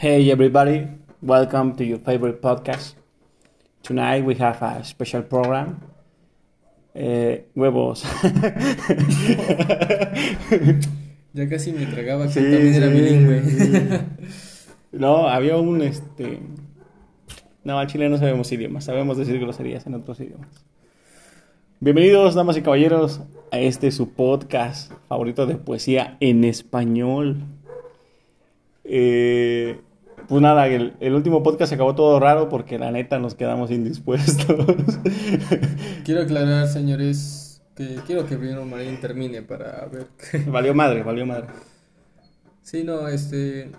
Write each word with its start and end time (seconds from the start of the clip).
Hey 0.00 0.30
everybody, 0.30 0.86
welcome 1.22 1.74
to 1.76 1.84
your 1.84 1.98
favorite 1.98 2.40
podcast. 2.40 2.94
Tonight 3.82 4.24
we 4.24 4.34
have 4.36 4.62
a 4.62 4.84
special 4.84 5.22
program. 5.22 5.80
Eh, 6.94 7.44
huevos. 7.54 8.04
Ya 11.34 11.46
casi 11.46 11.72
me 11.72 11.84
tragaba 11.86 12.24
que 12.26 12.32
Sí, 12.32 12.40
también 12.40 12.74
era 12.74 12.86
bilingüe. 12.88 13.42
sí. 13.44 13.72
No, 14.92 15.28
había 15.28 15.56
un 15.58 15.82
este. 15.82 16.40
No, 17.62 17.78
al 17.78 17.86
chile 17.86 18.08
no 18.08 18.16
sabemos 18.16 18.50
idiomas, 18.50 18.84
sabemos 18.84 19.18
decir 19.18 19.38
groserías 19.38 19.86
en 19.86 19.94
otros 19.94 20.18
idiomas. 20.20 20.64
Bienvenidos, 21.80 22.34
damas 22.34 22.56
y 22.56 22.62
caballeros, 22.62 23.20
a 23.52 23.58
este 23.58 23.90
su 23.92 24.14
podcast 24.14 24.90
favorito 25.06 25.46
de 25.46 25.56
poesía 25.56 26.16
en 26.20 26.44
español. 26.44 27.36
Eh, 28.84 29.78
pues 30.28 30.42
nada, 30.42 30.66
el, 30.68 30.94
el 31.00 31.14
último 31.14 31.42
podcast 31.42 31.70
se 31.70 31.74
acabó 31.74 31.94
todo 31.94 32.20
raro 32.20 32.48
porque 32.48 32.78
la 32.78 32.90
neta 32.90 33.18
nos 33.18 33.34
quedamos 33.34 33.70
indispuestos. 33.70 34.46
Quiero 36.04 36.22
aclarar, 36.22 36.68
señores, 36.68 37.62
que 37.74 37.96
quiero 38.06 38.26
que 38.26 38.36
primero 38.36 38.64
Marín 38.64 39.00
termine 39.00 39.42
para 39.42 39.86
ver. 39.86 40.08
valió 40.48 40.74
madre, 40.74 41.02
valió 41.02 41.24
madre. 41.26 41.46
Sí, 42.62 42.84
no, 42.84 43.08
este. 43.08 43.70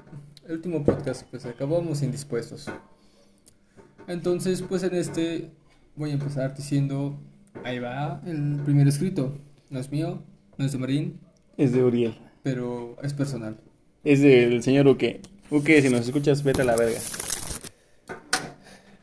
El 0.48 0.56
último 0.56 0.84
podcast, 0.84 1.28
pues 1.30 1.46
acabamos 1.46 2.02
indispuestos. 2.02 2.68
Entonces, 4.08 4.62
pues 4.64 4.82
en 4.84 4.96
este 4.96 5.52
voy 5.96 6.12
a 6.12 6.14
empezar 6.14 6.56
diciendo: 6.56 7.20
Ahí 7.64 7.80
va 7.80 8.22
el 8.26 8.60
primer 8.66 8.88
escrito. 8.88 9.36
No 9.70 9.80
es 9.80 9.92
mío, 9.92 10.24
no 10.58 10.66
es 10.66 10.72
de 10.72 10.78
Marín, 10.80 11.20
Es 11.58 11.72
de 11.74 11.84
Uriel. 11.84 12.16
pero 12.42 12.96
es 13.04 13.14
personal. 13.14 13.58
Es 14.04 14.22
del 14.22 14.64
señor 14.64 14.88
Uke. 14.88 15.22
Uke, 15.52 15.82
si 15.82 15.90
nos 15.90 16.06
escuchas, 16.06 16.44
vete 16.44 16.62
a 16.62 16.66
la 16.66 16.76
verga. 16.76 17.00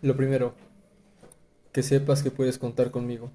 Lo 0.01 0.17
primero, 0.17 0.55
que 1.73 1.83
sepas 1.83 2.23
que 2.23 2.31
puedes 2.31 2.57
contar 2.57 2.93
conmigo. 2.93 3.33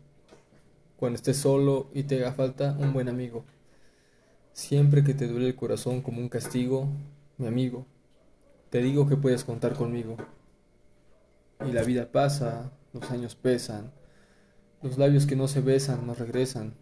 Cuando 0.95 1.17
estés 1.17 1.35
solo 1.35 1.89
y 1.93 2.03
te 2.03 2.21
haga 2.21 2.31
falta 2.31 2.71
un 2.79 2.93
buen 2.93 3.09
amigo. 3.09 3.43
Siempre 4.53 5.03
que 5.03 5.13
te 5.13 5.27
duele 5.27 5.47
el 5.47 5.55
corazón 5.57 6.01
como 6.01 6.21
un 6.21 6.29
castigo, 6.29 6.87
mi 7.37 7.47
amigo, 7.47 7.85
te 8.69 8.81
digo 8.81 9.09
que 9.09 9.17
puedes 9.17 9.43
contar 9.43 9.73
conmigo. 9.73 10.15
Y 11.67 11.73
la 11.73 11.83
vida 11.83 12.13
pasa, 12.13 12.71
los 12.93 13.11
años 13.11 13.35
pesan, 13.35 13.91
los 14.81 14.97
labios 14.97 15.25
que 15.25 15.35
no 15.35 15.49
se 15.49 15.59
besan 15.59 16.07
no 16.07 16.13
regresan. 16.13 16.75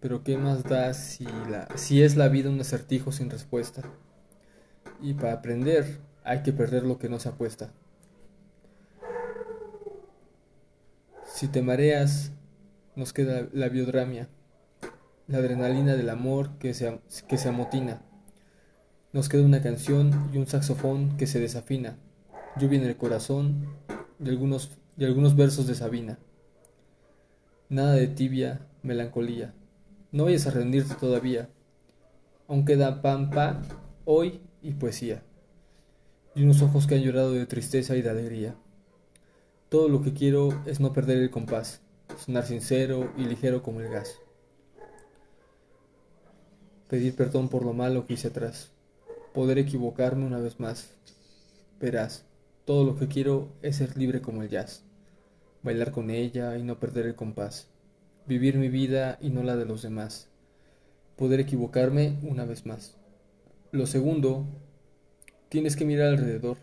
Pero 0.00 0.24
¿qué 0.24 0.36
más 0.36 0.64
da 0.64 0.92
si, 0.92 1.24
la, 1.48 1.68
si 1.76 2.02
es 2.02 2.16
la 2.16 2.26
vida 2.26 2.50
un 2.50 2.60
acertijo 2.60 3.12
sin 3.12 3.30
respuesta? 3.30 3.82
Y 5.02 5.14
para 5.14 5.34
aprender 5.34 5.98
hay 6.24 6.42
que 6.42 6.52
perder 6.52 6.84
lo 6.84 6.98
que 6.98 7.08
no 7.08 7.18
se 7.18 7.28
apuesta. 7.28 7.72
Si 11.24 11.48
te 11.48 11.60
mareas, 11.60 12.30
nos 12.94 13.12
queda 13.12 13.48
la 13.52 13.68
biodramia, 13.68 14.28
la 15.26 15.38
adrenalina 15.38 15.96
del 15.96 16.08
amor 16.08 16.56
que 16.58 16.72
se, 16.72 17.00
que 17.26 17.36
se 17.36 17.48
amotina. 17.48 18.02
Nos 19.12 19.28
queda 19.28 19.42
una 19.42 19.60
canción 19.60 20.30
y 20.32 20.38
un 20.38 20.46
saxofón 20.46 21.16
que 21.16 21.26
se 21.26 21.40
desafina, 21.40 21.96
lluvia 22.56 22.78
en 22.78 22.86
el 22.86 22.96
corazón 22.96 23.66
y 24.24 24.28
algunos, 24.28 24.78
y 24.96 25.04
algunos 25.04 25.34
versos 25.34 25.66
de 25.66 25.74
Sabina. 25.74 26.18
Nada 27.68 27.94
de 27.94 28.06
tibia, 28.06 28.60
melancolía. 28.82 29.52
No 30.12 30.24
vayas 30.24 30.46
a 30.46 30.50
rendirte 30.50 30.94
todavía. 30.94 31.48
Aún 32.46 32.64
queda 32.64 33.02
pampa, 33.02 33.62
hoy 34.04 34.42
y 34.62 34.72
poesía. 34.72 35.22
Y 36.34 36.44
unos 36.44 36.62
ojos 36.62 36.86
que 36.86 36.94
han 36.94 37.02
llorado 37.02 37.32
de 37.32 37.46
tristeza 37.46 37.96
y 37.96 38.02
de 38.02 38.10
alegría. 38.10 38.54
Todo 39.68 39.88
lo 39.88 40.02
que 40.02 40.12
quiero 40.12 40.62
es 40.66 40.80
no 40.80 40.92
perder 40.92 41.18
el 41.18 41.30
compás, 41.30 41.80
sonar 42.18 42.46
sincero 42.46 43.12
y 43.16 43.24
ligero 43.24 43.62
como 43.62 43.80
el 43.80 43.88
gas. 43.88 44.16
Pedir 46.88 47.16
perdón 47.16 47.48
por 47.48 47.64
lo 47.64 47.72
malo 47.72 48.06
que 48.06 48.14
hice 48.14 48.28
atrás, 48.28 48.70
poder 49.32 49.58
equivocarme 49.58 50.26
una 50.26 50.38
vez 50.38 50.60
más. 50.60 50.90
Verás, 51.80 52.24
todo 52.64 52.84
lo 52.84 52.96
que 52.96 53.08
quiero 53.08 53.48
es 53.62 53.76
ser 53.76 53.96
libre 53.96 54.20
como 54.20 54.42
el 54.42 54.48
jazz, 54.48 54.84
bailar 55.62 55.90
con 55.90 56.10
ella 56.10 56.56
y 56.58 56.62
no 56.62 56.78
perder 56.78 57.06
el 57.06 57.14
compás, 57.14 57.66
vivir 58.26 58.56
mi 58.56 58.68
vida 58.68 59.18
y 59.20 59.30
no 59.30 59.42
la 59.42 59.56
de 59.56 59.64
los 59.64 59.82
demás, 59.82 60.28
poder 61.16 61.40
equivocarme 61.40 62.18
una 62.22 62.44
vez 62.44 62.66
más. 62.66 62.96
Lo 63.72 63.86
segundo, 63.86 64.44
tienes 65.48 65.76
que 65.76 65.86
mirar 65.86 66.08
alrededor 66.08 66.58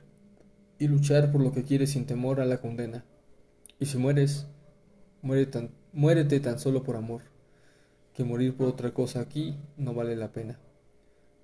y 0.77 0.87
luchar 0.87 1.31
por 1.31 1.41
lo 1.41 1.51
que 1.51 1.63
quieres 1.63 1.89
sin 1.89 2.05
temor 2.05 2.39
a 2.39 2.45
la 2.45 2.61
condena. 2.61 3.03
Y 3.79 3.87
si 3.87 3.97
mueres, 3.97 4.45
muere 5.23 5.47
tan, 5.47 5.71
muérete 5.91 6.39
tan 6.39 6.59
solo 6.59 6.83
por 6.83 6.95
amor, 6.95 7.23
que 8.13 8.23
morir 8.23 8.55
por 8.55 8.67
otra 8.67 8.93
cosa 8.93 9.21
aquí 9.21 9.57
no 9.75 9.95
vale 9.95 10.15
la 10.15 10.31
pena. 10.33 10.59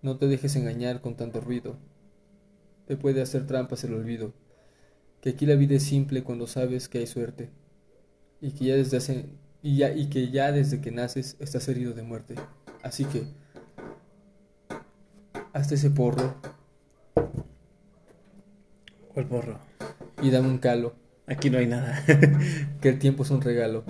No 0.04 0.18
te 0.18 0.28
dejes 0.28 0.56
engañar 0.56 1.02
con 1.02 1.18
tanto 1.18 1.42
ruido, 1.42 1.78
te 2.86 2.96
puede 2.96 3.24
hacer 3.24 3.48
trampas 3.48 3.84
el 3.86 3.96
olvido, 3.96 4.34
que 5.20 5.32
aquí 5.32 5.48
la 5.48 5.56
vida 5.56 5.78
es 5.78 5.84
simple 5.84 6.24
cuando 6.24 6.46
sabes 6.46 6.88
que 6.90 7.00
hay 7.00 7.08
suerte, 7.08 7.50
y 8.40 8.52
que 8.52 8.66
ya 8.66 8.76
desde 8.76 8.98
hace, 8.98 9.30
y 9.64 9.78
ya, 9.78 9.92
y 9.96 10.10
que 10.10 10.30
ya 10.30 10.52
desde 10.52 10.80
que 10.80 10.92
naces 10.92 11.38
estás 11.40 11.68
herido 11.70 11.94
de 11.94 12.04
muerte. 12.04 12.36
Así 12.84 13.06
que, 13.06 13.24
hazte 15.56 15.76
ese 15.76 15.90
porro 15.90 16.36
¿Cuál 19.14 19.28
porro? 19.28 19.60
y 20.22 20.30
dame 20.30 20.50
un 20.50 20.58
calo. 20.58 20.94
Aquí 21.26 21.50
no 21.50 21.58
hay 21.58 21.68
nada. 21.68 22.04
que 22.82 22.90
el 22.90 23.00
tiempo 23.00 23.24
es 23.24 23.32
un 23.32 23.42
regalo. 23.42 23.86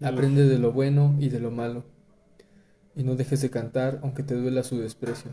Aprende 0.00 0.44
de 0.44 0.58
lo 0.58 0.72
bueno 0.72 1.16
y 1.18 1.30
de 1.30 1.40
lo 1.40 1.50
malo. 1.50 1.84
Y 2.94 3.02
no 3.02 3.16
dejes 3.16 3.40
de 3.40 3.50
cantar 3.50 3.98
aunque 4.02 4.22
te 4.22 4.34
duela 4.36 4.62
su 4.62 4.78
desprecio. 4.78 5.32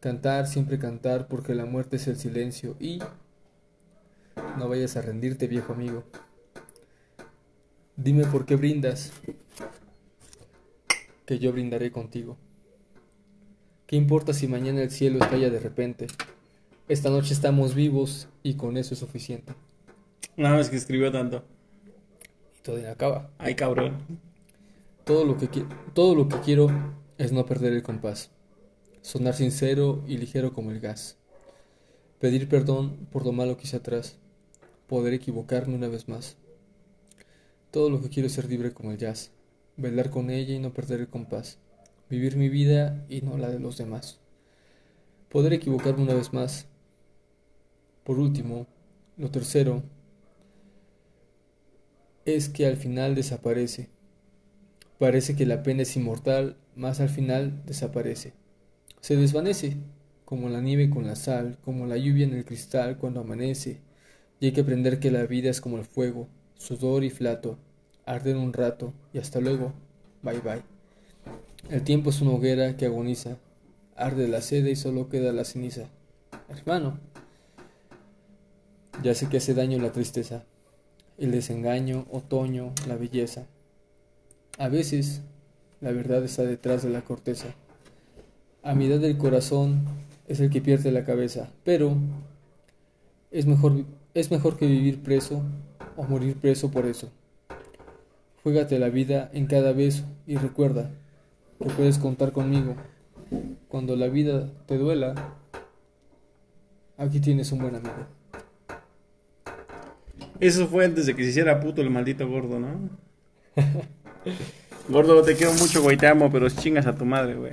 Cantar, 0.00 0.46
siempre 0.46 0.78
cantar, 0.78 1.28
porque 1.28 1.54
la 1.54 1.66
muerte 1.66 1.96
es 1.96 2.06
el 2.08 2.16
silencio 2.16 2.76
y 2.80 3.00
no 4.56 4.68
vayas 4.68 4.96
a 4.96 5.02
rendirte, 5.02 5.46
viejo 5.46 5.74
amigo. 5.74 6.04
Dime 7.96 8.24
por 8.24 8.46
qué 8.46 8.56
brindas, 8.56 9.12
que 11.26 11.38
yo 11.38 11.52
brindaré 11.52 11.90
contigo. 11.90 12.38
¿Qué 13.86 13.94
importa 13.94 14.32
si 14.32 14.48
mañana 14.48 14.82
el 14.82 14.90
cielo 14.90 15.20
estalla 15.20 15.48
de 15.48 15.60
repente? 15.60 16.08
Esta 16.88 17.08
noche 17.08 17.32
estamos 17.32 17.76
vivos 17.76 18.26
y 18.42 18.54
con 18.54 18.76
eso 18.76 18.94
es 18.94 18.98
suficiente. 18.98 19.54
Nada 20.36 20.56
más 20.56 20.70
que 20.70 20.76
escribió 20.76 21.12
tanto. 21.12 21.44
Y 22.58 22.62
todavía 22.62 22.90
acaba. 22.90 23.30
Ay, 23.38 23.54
cabrón. 23.54 23.98
Todo 25.04 25.24
lo 25.24 25.36
que 25.38 25.48
todo 25.94 26.16
lo 26.16 26.26
que 26.26 26.40
quiero 26.40 26.66
es 27.16 27.30
no 27.30 27.46
perder 27.46 27.74
el 27.74 27.84
compás, 27.84 28.32
sonar 29.02 29.34
sincero 29.34 30.02
y 30.08 30.18
ligero 30.18 30.52
como 30.52 30.72
el 30.72 30.80
gas, 30.80 31.16
pedir 32.18 32.48
perdón 32.48 33.06
por 33.12 33.24
lo 33.24 33.30
malo 33.30 33.56
que 33.56 33.64
hice 33.66 33.76
atrás, 33.76 34.18
poder 34.88 35.14
equivocarme 35.14 35.76
una 35.76 35.86
vez 35.86 36.08
más. 36.08 36.36
Todo 37.70 37.88
lo 37.88 38.02
que 38.02 38.08
quiero 38.08 38.26
es 38.26 38.32
ser 38.32 38.48
libre 38.48 38.72
como 38.72 38.90
el 38.90 38.98
jazz, 38.98 39.30
bailar 39.76 40.10
con 40.10 40.28
ella 40.30 40.54
y 40.54 40.58
no 40.58 40.74
perder 40.74 40.98
el 40.98 41.08
compás, 41.08 41.60
vivir 42.08 42.36
mi 42.36 42.48
vida 42.48 43.04
y 43.08 43.22
no 43.22 43.36
la 43.36 43.48
de 43.48 43.58
los 43.58 43.76
demás. 43.76 44.18
Poder 45.28 45.52
equivocarme 45.52 46.02
una 46.02 46.14
vez 46.14 46.32
más. 46.32 46.66
Por 48.04 48.18
último, 48.18 48.66
lo 49.16 49.30
tercero 49.30 49.82
es 52.24 52.48
que 52.48 52.66
al 52.66 52.76
final 52.76 53.14
desaparece. 53.14 53.88
Parece 54.98 55.36
que 55.36 55.46
la 55.46 55.62
pena 55.62 55.82
es 55.82 55.96
inmortal, 55.96 56.56
mas 56.74 57.00
al 57.00 57.08
final 57.08 57.62
desaparece. 57.66 58.32
Se 59.00 59.16
desvanece, 59.16 59.76
como 60.24 60.48
la 60.48 60.60
nieve 60.60 60.90
con 60.90 61.06
la 61.06 61.16
sal, 61.16 61.58
como 61.62 61.86
la 61.86 61.96
lluvia 61.96 62.26
en 62.26 62.34
el 62.34 62.44
cristal 62.44 62.96
cuando 62.98 63.20
amanece. 63.20 63.80
Y 64.40 64.46
hay 64.46 64.52
que 64.52 64.62
aprender 64.62 64.98
que 64.98 65.10
la 65.10 65.26
vida 65.26 65.50
es 65.50 65.60
como 65.60 65.78
el 65.78 65.84
fuego, 65.84 66.28
sudor 66.56 67.04
y 67.04 67.10
flato, 67.10 67.58
arden 68.04 68.36
un 68.36 68.52
rato 68.52 68.92
y 69.12 69.18
hasta 69.18 69.40
luego, 69.40 69.72
bye 70.22 70.40
bye. 70.40 70.75
El 71.68 71.82
tiempo 71.82 72.10
es 72.10 72.20
una 72.20 72.30
hoguera 72.30 72.76
que 72.76 72.86
agoniza, 72.86 73.38
arde 73.96 74.28
la 74.28 74.40
seda 74.40 74.70
y 74.70 74.76
solo 74.76 75.08
queda 75.08 75.32
la 75.32 75.44
ceniza. 75.44 75.88
Hermano, 76.48 77.00
ya 79.02 79.16
sé 79.16 79.28
que 79.28 79.38
hace 79.38 79.52
daño 79.52 79.80
la 79.80 79.90
tristeza, 79.90 80.44
el 81.18 81.32
desengaño, 81.32 82.06
otoño, 82.12 82.72
la 82.86 82.94
belleza. 82.94 83.46
A 84.58 84.68
veces 84.68 85.22
la 85.80 85.90
verdad 85.90 86.22
está 86.24 86.44
detrás 86.44 86.84
de 86.84 86.90
la 86.90 87.02
corteza. 87.02 87.48
A 88.62 88.76
mitad 88.76 89.00
del 89.00 89.18
corazón 89.18 89.86
es 90.28 90.38
el 90.38 90.50
que 90.50 90.60
pierde 90.60 90.92
la 90.92 91.04
cabeza, 91.04 91.50
pero 91.64 91.96
es 93.32 93.46
mejor, 93.46 93.84
es 94.14 94.30
mejor 94.30 94.56
que 94.56 94.68
vivir 94.68 95.02
preso 95.02 95.42
o 95.96 96.04
morir 96.04 96.36
preso 96.36 96.70
por 96.70 96.86
eso. 96.86 97.10
Juégate 98.44 98.78
la 98.78 98.88
vida 98.88 99.28
en 99.32 99.46
cada 99.46 99.72
beso 99.72 100.04
y 100.28 100.36
recuerda 100.36 100.92
que 101.58 101.70
puedes 101.70 101.98
contar 101.98 102.32
conmigo. 102.32 102.76
Cuando 103.68 103.96
la 103.96 104.08
vida 104.08 104.48
te 104.66 104.78
duela, 104.78 105.14
Aquí 106.98 107.20
tienes 107.20 107.52
un 107.52 107.58
buen 107.58 107.74
amigo. 107.74 108.06
Eso 110.40 110.66
fue 110.66 110.86
antes 110.86 111.06
de 111.06 111.14
que 111.14 111.24
se 111.24 111.30
hiciera 111.30 111.60
puto 111.60 111.82
el 111.82 111.90
maldito 111.90 112.26
gordo, 112.26 112.58
¿no? 112.58 112.88
gordo, 114.88 115.22
te 115.22 115.36
quiero 115.36 115.52
mucho, 115.54 115.82
güey, 115.82 115.98
te 115.98 116.06
amo, 116.06 116.30
pero 116.30 116.48
chingas 116.48 116.86
a 116.86 116.94
tu 116.94 117.04
madre, 117.04 117.34
güey. 117.34 117.52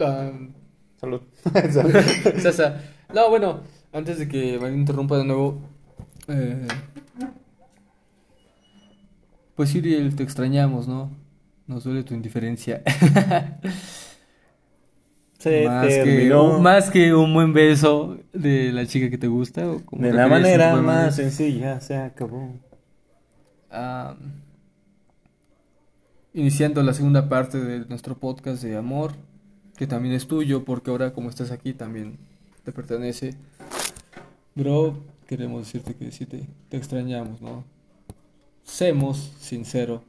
Ah, 0.00 0.32
Salud. 1.00 1.20
Sasa. 2.40 2.80
No, 3.12 3.28
bueno, 3.28 3.60
antes 3.92 4.18
de 4.18 4.28
que 4.28 4.58
me 4.58 4.72
interrumpa 4.72 5.18
de 5.18 5.24
nuevo. 5.24 5.60
eh, 6.28 6.66
pues 9.54 9.74
Uriel, 9.74 10.16
te 10.16 10.22
extrañamos, 10.22 10.88
¿no? 10.88 11.10
Nos 11.66 11.84
duele 11.84 12.02
tu 12.02 12.14
indiferencia. 12.14 12.82
Se 15.38 15.66
más, 15.66 15.88
que, 15.88 15.94
terminó 15.94 16.60
más 16.60 16.90
que 16.90 17.12
un 17.12 17.34
buen 17.34 17.52
beso 17.52 18.16
de 18.32 18.70
la 18.72 18.86
chica 18.86 19.10
que 19.10 19.18
te 19.18 19.26
gusta. 19.26 19.68
O 19.68 19.84
como 19.84 20.02
de 20.02 20.12
la 20.12 20.28
manera 20.28 20.76
más 20.76 21.16
sencilla, 21.16 21.80
se 21.80 21.96
acabó. 21.96 22.54
Ah, 23.68 24.14
iniciando 26.32 26.82
la 26.82 26.94
segunda 26.94 27.28
parte 27.28 27.58
de 27.58 27.84
nuestro 27.86 28.16
podcast 28.16 28.62
de 28.62 28.76
amor, 28.76 29.14
que 29.76 29.88
también 29.88 30.14
es 30.14 30.28
tuyo, 30.28 30.64
porque 30.64 30.90
ahora 30.90 31.12
como 31.12 31.28
estás 31.28 31.50
aquí 31.50 31.72
también 31.72 32.18
te 32.64 32.70
pertenece. 32.70 33.34
Bro, 34.54 35.02
queremos 35.26 35.66
decirte 35.66 35.94
que 35.94 36.12
sí 36.12 36.24
te, 36.24 36.46
te 36.68 36.76
extrañamos, 36.76 37.40
¿no? 37.40 37.64
Semos 38.62 39.32
sincero, 39.40 40.04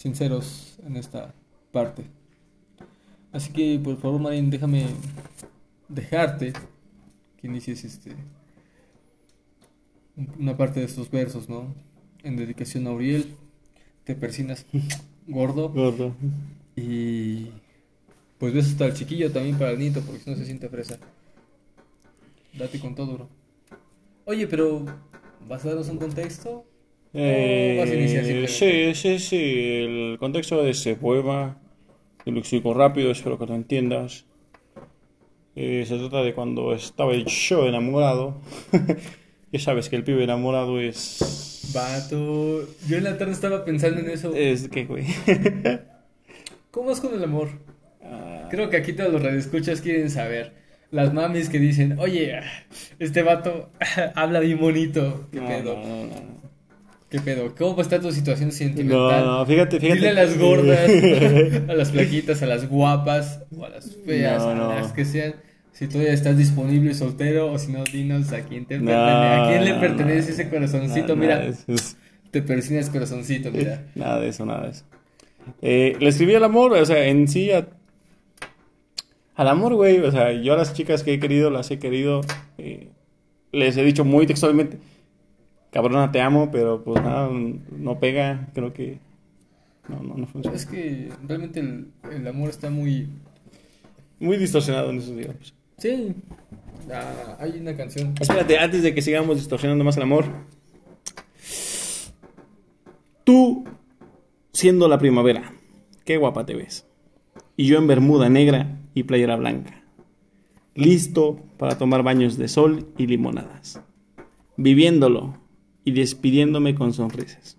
sinceros 0.00 0.78
en 0.86 0.96
esta 0.96 1.34
parte. 1.72 2.04
Así 3.32 3.52
que 3.52 3.78
por 3.78 3.98
favor, 3.98 4.18
Marín, 4.18 4.48
déjame 4.48 4.86
dejarte 5.88 6.54
que 7.36 7.46
inicies 7.46 7.84
este 7.84 8.16
una 10.38 10.56
parte 10.56 10.80
de 10.80 10.86
estos 10.86 11.10
versos, 11.10 11.48
¿no? 11.48 11.74
En 12.22 12.36
dedicación 12.36 12.86
a 12.86 12.92
Uriel, 12.92 13.34
te 14.04 14.14
persinas 14.14 14.64
gordo 15.26 15.68
Gordo. 15.68 16.14
y 16.76 17.48
pues 18.38 18.54
besos 18.54 18.72
hasta 18.72 18.86
el 18.86 18.94
chiquillo 18.94 19.30
también 19.30 19.58
para 19.58 19.72
el 19.72 19.78
nieto, 19.78 20.00
porque 20.00 20.20
si 20.20 20.30
no 20.30 20.36
se 20.36 20.46
siente 20.46 20.70
fresa. 20.70 20.98
Date 22.54 22.80
con 22.80 22.94
todo, 22.94 23.14
bro. 23.14 23.28
Oye, 24.24 24.46
pero 24.46 24.86
¿vas 25.46 25.64
a 25.64 25.68
darnos 25.68 25.90
un 25.90 25.98
contexto? 25.98 26.64
Eh, 27.12 27.76
vas 27.78 27.90
a 27.90 27.94
iniciar 27.94 28.24
simplemente? 28.24 28.48
sí, 28.48 28.94
sí, 28.94 29.18
sí. 29.18 29.36
El 29.84 30.16
contexto 30.18 30.62
de 30.62 30.70
ese 30.70 30.94
poema, 30.96 31.58
te 32.24 32.30
lo 32.30 32.38
explico 32.38 32.74
rápido, 32.74 33.10
espero 33.10 33.38
que 33.38 33.46
lo 33.46 33.54
entiendas. 33.54 34.26
Eh, 35.56 35.84
se 35.86 35.98
trata 35.98 36.22
de 36.22 36.34
cuando 36.34 36.72
estaba 36.74 37.12
yo 37.14 37.66
enamorado. 37.66 38.40
ya 39.52 39.58
sabes 39.60 39.88
que 39.88 39.96
el 39.96 40.04
pibe 40.04 40.24
enamorado 40.24 40.80
es. 40.80 41.70
Vato, 41.74 42.66
yo 42.88 42.96
en 42.96 43.04
la 43.04 43.18
tarde 43.18 43.32
estaba 43.32 43.64
pensando 43.64 44.00
en 44.00 44.10
eso. 44.10 44.34
Es 44.34 44.68
que, 44.68 44.84
güey. 44.84 45.06
¿Cómo 46.70 46.92
es 46.92 47.00
con 47.00 47.14
el 47.14 47.22
amor? 47.24 47.48
Ah, 48.02 48.48
Creo 48.50 48.70
que 48.70 48.76
aquí 48.76 48.92
todos 48.92 49.12
los 49.12 49.22
radioescuchas 49.22 49.80
quieren 49.80 50.10
saber. 50.10 50.52
Las 50.90 51.12
mamis 51.12 51.48
que 51.48 51.58
dicen, 51.58 51.98
oye, 52.00 52.40
este 52.98 53.22
vato 53.22 53.70
habla 54.14 54.40
bien 54.40 54.58
bonito. 54.58 55.28
¿Qué 55.32 55.40
no, 55.40 55.46
pedo? 55.46 55.76
no, 55.76 56.06
no. 56.06 56.49
¿Qué 57.10 57.18
pedo? 57.20 57.52
¿Cómo 57.58 57.80
está 57.82 57.98
tu 58.00 58.12
situación 58.12 58.50
No, 58.50 58.54
sentimental? 58.54 59.24
no, 59.24 59.44
fíjate, 59.46 59.80
fíjate. 59.80 59.98
Dile 59.98 60.10
a 60.10 60.14
las 60.14 60.38
gordas, 60.38 60.88
a 61.68 61.74
las 61.74 61.90
flaquitas, 61.90 62.40
a 62.42 62.46
las 62.46 62.68
guapas 62.68 63.40
o 63.56 63.64
a 63.64 63.68
las 63.68 63.96
feas, 64.06 64.42
No, 64.44 64.54
no. 64.54 64.70
a 64.70 64.76
las 64.76 64.92
que 64.92 65.04
sean. 65.04 65.34
Si 65.72 65.88
todavía 65.88 66.12
estás 66.12 66.36
disponible 66.38 66.94
soltero 66.94 67.50
o 67.50 67.58
si 67.58 67.72
no, 67.72 67.82
dinos 67.84 68.32
a 68.32 68.42
quién 68.42 68.66
te 68.66 68.78
No, 68.78 68.86
pertenece. 68.86 69.26
¿A 69.26 69.48
quién 69.48 69.64
le 69.64 69.72
no, 69.72 69.80
pertenece 69.80 70.28
no. 70.28 70.34
ese 70.34 70.48
corazoncito? 70.50 71.16
Mira, 71.16 71.44
eso. 71.46 71.64
te 72.30 72.42
persinas 72.42 72.90
corazoncito, 72.90 73.50
mira. 73.50 73.86
Nada 73.96 74.20
de 74.20 74.28
eso, 74.28 74.44
nada 74.46 74.64
de 74.66 74.70
eso. 74.70 74.84
Eh, 75.62 75.96
le 75.98 76.08
escribí 76.10 76.34
al 76.34 76.44
amor, 76.44 76.72
o 76.74 76.84
sea, 76.86 77.06
en 77.06 77.26
sí 77.26 77.50
a- 77.50 77.66
al 79.34 79.48
amor, 79.48 79.74
güey. 79.74 79.98
O 79.98 80.12
sea, 80.12 80.32
yo 80.32 80.52
a 80.52 80.56
las 80.56 80.74
chicas 80.74 81.02
que 81.02 81.14
he 81.14 81.18
querido, 81.20 81.50
las 81.50 81.70
he 81.70 81.78
querido. 81.78 82.20
eh, 82.58 82.88
les 83.52 83.76
he 83.76 83.82
dicho 83.82 84.04
muy 84.04 84.26
textualmente, 84.26 84.78
cabrona, 85.70 86.12
te 86.12 86.20
amo, 86.20 86.50
pero 86.50 86.82
pues 86.84 87.02
nada, 87.02 87.30
no 87.30 87.98
pega. 87.98 88.48
Creo 88.54 88.72
que 88.72 88.98
no, 89.88 90.02
no, 90.02 90.14
no 90.16 90.26
funciona. 90.26 90.56
Es 90.56 90.66
que 90.66 91.10
realmente 91.26 91.60
el, 91.60 91.88
el 92.12 92.26
amor 92.26 92.50
está 92.50 92.70
muy... 92.70 93.08
Muy 94.18 94.36
distorsionado 94.36 94.90
en 94.90 94.98
esos 94.98 95.16
días. 95.16 95.34
Sí, 95.78 96.14
ah, 96.92 97.36
hay 97.40 97.58
una 97.58 97.74
canción. 97.74 98.14
Espérate, 98.20 98.58
antes 98.58 98.82
de 98.82 98.94
que 98.94 99.00
sigamos 99.00 99.36
distorsionando 99.36 99.82
más 99.82 99.96
el 99.96 100.02
amor. 100.02 100.26
Tú, 103.24 103.64
siendo 104.52 104.88
la 104.88 104.98
primavera, 104.98 105.54
qué 106.04 106.18
guapa 106.18 106.44
te 106.44 106.54
ves. 106.54 106.86
Y 107.56 107.66
yo 107.66 107.78
en 107.78 107.86
bermuda 107.86 108.28
negra 108.28 108.78
y 108.92 109.04
playera 109.04 109.36
blanca. 109.36 109.82
Listo 110.74 111.40
para 111.56 111.78
tomar 111.78 112.02
baños 112.02 112.36
de 112.36 112.48
sol 112.48 112.88
y 112.98 113.06
limonadas. 113.06 113.80
Viviéndolo 114.56 115.39
y 115.84 115.92
despidiéndome 115.92 116.74
con 116.74 116.92
sonrisas. 116.92 117.58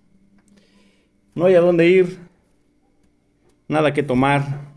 No 1.34 1.46
hay 1.46 1.56
a 1.56 1.62
dónde 1.62 1.90
ir. 1.90 2.20
Nada 3.68 3.94
que 3.94 4.04
tomar. 4.04 4.74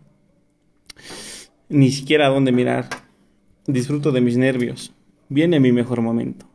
Ni 1.68 1.90
siquiera 1.90 2.26
a 2.26 2.30
dónde 2.30 2.52
mirar. 2.52 2.88
Disfruto 3.66 4.12
de 4.12 4.20
mis 4.20 4.36
nervios. 4.36 4.92
Viene 5.28 5.58
mi 5.60 5.72
mejor 5.72 6.00
momento. 6.00 6.46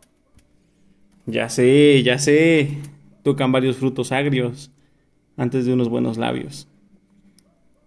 Ya 1.26 1.50
sé, 1.50 2.02
ya 2.04 2.18
sé. 2.18 2.78
Tocan 3.24 3.52
varios 3.52 3.78
frutos 3.78 4.12
agrios 4.12 4.72
antes 5.36 5.66
de 5.66 5.74
unos 5.74 5.90
buenos 5.90 6.18
labios. 6.18 6.68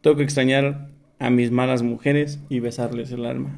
Tengo 0.00 0.16
que 0.16 0.24
extrañar 0.24 0.90
a 1.18 1.30
mis 1.30 1.50
malas 1.50 1.82
mujeres 1.82 2.40
y 2.48 2.60
besarles 2.60 3.12
el 3.12 3.24
alma. 3.24 3.56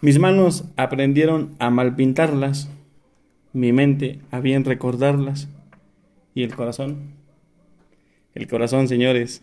Mis 0.00 0.18
manos 0.18 0.64
aprendieron 0.76 1.54
a 1.58 1.70
malpintarlas, 1.70 2.70
mi 3.52 3.72
mente 3.72 4.20
a 4.30 4.40
bien 4.40 4.64
recordarlas 4.64 5.48
y 6.34 6.42
el 6.42 6.54
corazón. 6.54 7.14
El 8.34 8.46
corazón, 8.46 8.88
señores, 8.88 9.42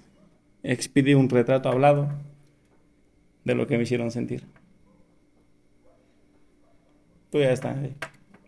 expide 0.64 1.16
un 1.16 1.30
retrato 1.30 1.70
hablado 1.70 2.10
de 3.44 3.56
lo 3.56 3.68
que 3.68 3.78
me 3.78 3.84
hicieron 3.84 4.12
sentir. 4.12 4.44
Tú 7.30 7.40
ya 7.40 7.52
está, 7.52 7.72
eh. 7.84 7.94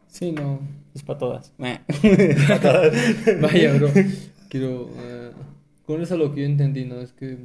Sí, 0.08 0.32
no. 0.32 0.60
es 0.96 1.04
para 1.04 1.20
todas. 1.20 1.54
Nah. 1.58 1.78
Vaya, 3.42 3.74
bro. 3.74 3.90
Quiero. 4.50 4.90
eh, 4.98 5.32
con 5.86 6.02
eso 6.02 6.18
lo 6.18 6.34
que 6.34 6.42
yo 6.42 6.48
entendí, 6.48 6.86
¿no? 6.86 7.00
Es 7.02 7.12
que. 7.12 7.38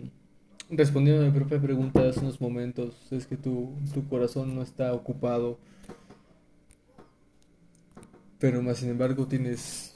Respondiendo 0.71 1.23
a 1.23 1.27
mi 1.27 1.33
propia 1.33 1.61
pregunta 1.61 2.09
hace 2.09 2.21
unos 2.21 2.41
momentos, 2.41 2.95
es 3.11 3.27
que 3.27 3.37
tu, 3.37 3.73
tu 3.93 4.09
corazón 4.09 4.55
no 4.55 4.63
está 4.63 4.95
ocupado. 4.95 5.59
Pero 8.43 8.61
más 8.61 8.79
sin 8.79 8.91
embargo 8.91 9.25
tienes 9.27 9.93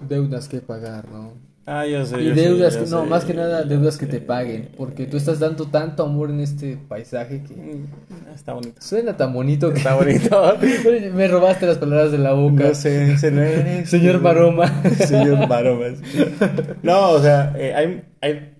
deudas 0.00 0.48
que 0.48 0.60
pagar, 0.62 1.08
¿no? 1.10 1.34
Ah, 1.66 1.86
ya 1.86 2.04
sé. 2.06 2.20
Y 2.22 2.28
ya 2.30 2.34
sé, 2.34 2.40
deudas, 2.40 2.74
ya 2.74 2.84
que, 2.84 2.90
no, 2.90 3.04
más 3.04 3.24
que 3.24 3.34
nada 3.34 3.62
deudas 3.64 3.98
que 3.98 4.06
te 4.06 4.18
paguen. 4.20 4.70
Porque 4.76 5.06
tú 5.06 5.16
estás 5.18 5.38
dando 5.38 5.66
tanto 5.66 6.02
amor 6.02 6.30
en 6.30 6.40
este 6.40 6.76
paisaje 6.88 7.42
que 7.44 7.54
Mm, 7.54 8.34
Está 8.34 8.54
bonito. 8.54 8.80
suena 8.80 9.14
tan 9.16 9.32
bonito 9.34 9.70
que. 9.70 9.76
Está 9.78 9.94
bonito. 9.94 10.58
Me 11.14 11.28
robaste 11.28 11.66
las 11.66 11.76
palabras 11.78 12.10
de 12.12 12.18
la 12.18 12.32
boca. 12.32 12.64
No 12.68 12.74
sé, 12.74 13.12
ese 13.12 13.30
no 13.30 13.42
eres. 13.42 13.90
Señor 13.90 14.20
Maroma. 14.22 14.66
Señor 15.06 15.46
Maromas. 15.46 15.98
No, 16.82 17.10
o 17.10 17.20
sea, 17.20 17.52
eh, 17.56 17.74
hay, 17.74 18.02
hay, 18.22 18.54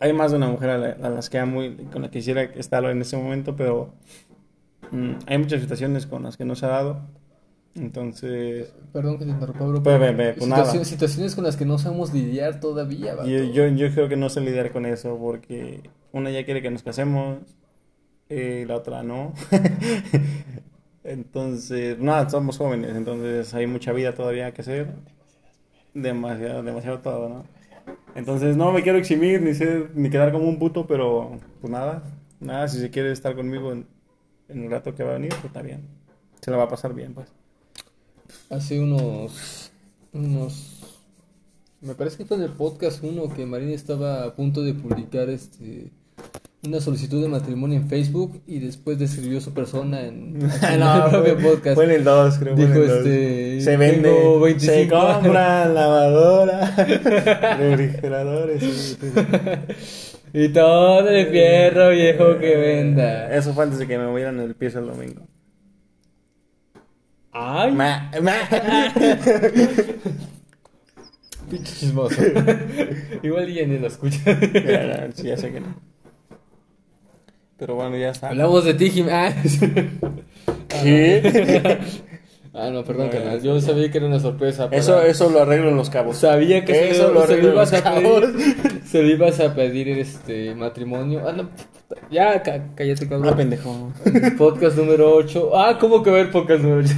hay 0.00 0.12
más 0.12 0.30
de 0.32 0.36
una 0.38 0.48
mujer 0.50 0.70
a, 0.70 0.78
la- 0.78 0.96
a 1.02 1.08
las 1.08 1.30
que 1.30 1.38
amo 1.38 1.62
y 1.64 1.74
con 1.92 2.02
la 2.02 2.08
que 2.10 2.18
quisiera 2.18 2.42
estar 2.42 2.84
en 2.84 3.00
ese 3.00 3.16
momento, 3.16 3.56
pero 3.56 3.94
mm, 4.90 5.12
hay 5.26 5.38
muchas 5.38 5.60
situaciones 5.60 6.06
con 6.06 6.22
las 6.22 6.36
que 6.36 6.44
no 6.44 6.54
se 6.54 6.66
ha 6.66 6.70
dado. 6.70 7.00
Entonces, 7.74 8.74
Perdón 8.92 9.18
que 9.18 9.24
te 9.26 9.30
interrumpa, 9.30 9.64
bro. 9.66 9.82
Pero 9.82 9.98
ve, 9.98 10.12
ve, 10.12 10.32
pues 10.32 10.48
nada. 10.48 10.62
situaciones, 10.62 10.88
situaciones 10.88 11.34
con 11.34 11.44
las 11.44 11.56
que 11.56 11.66
no 11.66 11.78
sabemos 11.78 12.14
lidiar 12.14 12.58
todavía, 12.58 13.14
vato. 13.14 13.28
yo, 13.28 13.44
yo, 13.44 13.68
yo 13.68 13.92
creo 13.92 14.08
que 14.08 14.16
no 14.16 14.30
sé 14.30 14.40
lidiar 14.40 14.72
con 14.72 14.86
eso 14.86 15.18
porque 15.18 15.82
una 16.12 16.30
ya 16.30 16.44
quiere 16.44 16.62
que 16.62 16.70
nos 16.70 16.82
casemos, 16.82 17.38
eh, 18.28 18.64
la 18.66 18.76
otra 18.76 19.02
no. 19.02 19.34
Entonces, 21.04 21.98
nada, 21.98 22.28
somos 22.28 22.58
jóvenes, 22.58 22.96
entonces 22.96 23.54
hay 23.54 23.68
mucha 23.68 23.92
vida 23.92 24.12
todavía 24.14 24.52
que 24.52 24.62
hacer. 24.62 24.88
Demasiado, 25.94 26.64
demasiado 26.64 26.98
todo, 26.98 27.28
¿no? 27.28 27.44
Entonces 28.16 28.56
no 28.56 28.72
me 28.72 28.82
quiero 28.82 28.98
eximir 28.98 29.40
ni 29.40 29.54
ser, 29.54 29.92
ni 29.94 30.10
quedar 30.10 30.32
como 30.32 30.48
un 30.48 30.58
puto, 30.58 30.86
pero 30.86 31.38
pues 31.60 31.70
nada, 31.70 32.02
nada, 32.40 32.66
si 32.66 32.80
se 32.80 32.90
quiere 32.90 33.12
estar 33.12 33.36
conmigo 33.36 33.72
en, 34.48 34.64
el 34.64 34.70
rato 34.70 34.94
que 34.94 35.02
va 35.02 35.10
a 35.10 35.14
venir, 35.14 35.30
pues 35.30 35.44
está 35.46 35.62
bien. 35.62 35.80
Se 36.40 36.50
la 36.50 36.56
va 36.56 36.64
a 36.64 36.68
pasar 36.68 36.94
bien, 36.94 37.14
pues. 37.14 37.28
Hace 38.50 38.80
unos. 38.80 39.70
unos. 40.12 40.72
Me 41.80 41.94
parece 41.94 42.16
que 42.16 42.24
fue 42.24 42.36
en 42.36 42.44
el 42.44 42.50
podcast 42.50 43.02
uno 43.02 43.28
que 43.28 43.46
Marín 43.46 43.70
estaba 43.70 44.24
a 44.24 44.34
punto 44.34 44.62
de 44.62 44.74
publicar 44.74 45.28
este. 45.28 45.90
una 46.64 46.80
solicitud 46.80 47.22
de 47.22 47.28
matrimonio 47.28 47.78
en 47.78 47.88
Facebook 47.88 48.40
y 48.46 48.58
después 48.58 48.98
describió 48.98 49.40
su 49.40 49.52
persona 49.52 50.02
en, 50.02 50.40
en 50.62 50.80
no, 50.80 51.04
el 51.04 51.10
propio 51.10 51.38
fue, 51.38 51.50
podcast. 51.50 51.74
fue 51.74 51.84
en 51.84 51.90
el 51.90 52.04
2, 52.04 52.38
creo. 52.38 52.56
Dijo 52.56 52.74
este. 52.74 53.60
Se 53.60 53.76
vende, 53.76 54.10
tengo 54.10 54.38
se 54.38 54.44
25 54.44 54.96
años. 54.96 55.14
compra 55.22 55.68
lavadora, 55.68 56.76
refrigeradores. 57.58 58.96
Y 60.38 60.50
todo 60.50 61.08
el 61.08 61.28
fierro 61.28 61.88
viejo 61.92 62.38
que 62.38 62.56
venda. 62.56 63.34
Eso 63.34 63.54
fue 63.54 63.64
antes 63.64 63.78
de 63.78 63.86
que 63.86 63.96
me 63.96 64.06
movieran 64.06 64.38
el 64.38 64.54
piso 64.54 64.80
el 64.80 64.88
domingo. 64.88 65.26
Ay, 67.32 67.72
Ma, 67.72 68.10
ma. 68.20 68.34
pinche 71.50 71.72
chismoso. 71.72 72.20
Igual 73.22 73.50
ya 73.50 73.66
ni 73.66 73.78
lo 73.78 73.86
escucha. 73.86 74.38
Ya, 74.52 74.84
ya, 74.84 75.08
sí, 75.14 75.22
ya 75.22 75.38
sé 75.38 75.52
que 75.52 75.60
no. 75.60 75.74
Pero 77.56 77.76
bueno, 77.76 77.96
ya 77.96 78.10
está. 78.10 78.28
Hablamos 78.28 78.62
de 78.66 78.74
ti, 78.74 78.90
Jim. 78.90 79.06
Ah, 79.10 79.32
¿Qué? 80.68 81.78
Ah, 82.56 82.70
no, 82.70 82.82
perdón, 82.84 83.10
No, 83.12 83.12
ya. 83.12 83.36
Yo 83.38 83.60
sabía 83.60 83.90
que 83.90 83.98
era 83.98 84.06
una 84.06 84.20
sorpresa. 84.20 84.64
para- 84.66 84.76
Eso, 84.76 85.02
eso 85.02 85.30
lo 85.30 85.42
arreglo 85.42 85.68
en 85.68 85.76
los 85.76 85.90
cabos. 85.90 86.16
Sabía 86.18 86.64
que 86.64 86.74
se, 86.74 86.90
Eso 86.90 87.12
lo 87.12 87.26
se 87.26 87.36
lo 87.36 87.48
en 87.48 87.52
ibas 87.54 87.72
a 87.72 87.82
cabos. 87.82 88.20
pedir. 88.26 88.82
Se 88.86 89.02
lo 89.02 89.08
ibas 89.08 89.40
a 89.40 89.52
pedir 89.54 89.88
este 89.88 90.54
matrimonio. 90.54 91.22
Ah, 91.28 91.32
no, 91.32 91.48
puta, 91.50 92.00
ya, 92.10 92.40
cá- 92.42 92.68
cállate, 92.76 93.04
Ah, 93.06 93.08
cabrón. 93.08 93.36
pendejo. 93.36 93.92
Podcast 94.38 94.76
número 94.76 95.12
8. 95.16 95.50
Ah, 95.56 95.76
¿cómo 95.80 96.02
que 96.04 96.10
ver 96.12 96.30
podcast 96.30 96.62
número 96.62 96.82
8? 96.82 96.94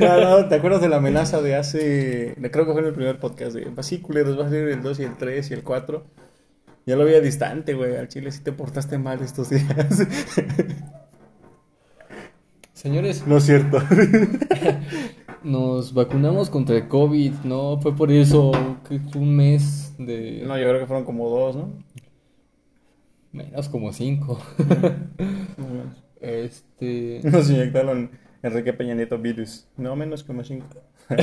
No, 0.00 0.20
no, 0.40 0.48
¿te 0.48 0.54
acuerdas 0.54 0.80
de 0.80 0.88
la 0.88 0.96
amenaza 0.96 1.42
de 1.42 1.56
hace. 1.56 2.34
Creo 2.50 2.64
que 2.66 2.72
fue 2.72 2.80
en 2.80 2.86
el 2.88 2.94
primer 2.94 3.18
podcast 3.18 3.54
de. 3.54 3.70
Así, 3.76 3.98
culeros, 3.98 4.38
va 4.38 4.46
a 4.46 4.48
salir 4.48 4.68
el 4.68 4.82
2 4.82 4.98
y 5.00 5.02
el 5.04 5.16
3 5.16 5.50
y 5.50 5.54
el 5.54 5.62
4. 5.62 6.04
Ya 6.86 6.96
lo 6.96 7.04
veía 7.04 7.20
distante, 7.20 7.74
güey. 7.74 7.96
Al 7.96 8.08
chile 8.08 8.32
sí 8.32 8.40
te 8.42 8.52
portaste 8.52 8.96
mal 8.96 9.20
estos 9.20 9.50
días. 9.50 9.66
Señores, 12.76 13.26
No 13.26 13.38
es 13.38 13.44
cierto. 13.44 13.78
nos 15.42 15.94
vacunamos 15.94 16.50
contra 16.50 16.76
el 16.76 16.88
COVID, 16.88 17.32
¿no? 17.44 17.80
Fue 17.80 17.96
por 17.96 18.12
eso 18.12 18.52
que 18.86 19.00
fue 19.00 19.22
un 19.22 19.34
mes 19.34 19.94
de... 19.96 20.42
No, 20.46 20.58
yo 20.58 20.68
creo 20.68 20.80
que 20.80 20.86
fueron 20.86 21.06
como 21.06 21.30
dos, 21.30 21.56
¿no? 21.56 21.72
Menos 23.32 23.70
como 23.70 23.94
5. 23.94 24.38
Más 24.58 25.58
o 25.58 25.72
menos. 25.72 26.04
Este... 26.20 27.22
Nos 27.24 27.48
inyectaron 27.48 28.10
Enrique 28.42 28.74
Peña 28.74 28.94
Nieto 28.94 29.16
virus. 29.16 29.66
No, 29.78 29.96
menos 29.96 30.22
como 30.22 30.44
cinco. 30.44 30.82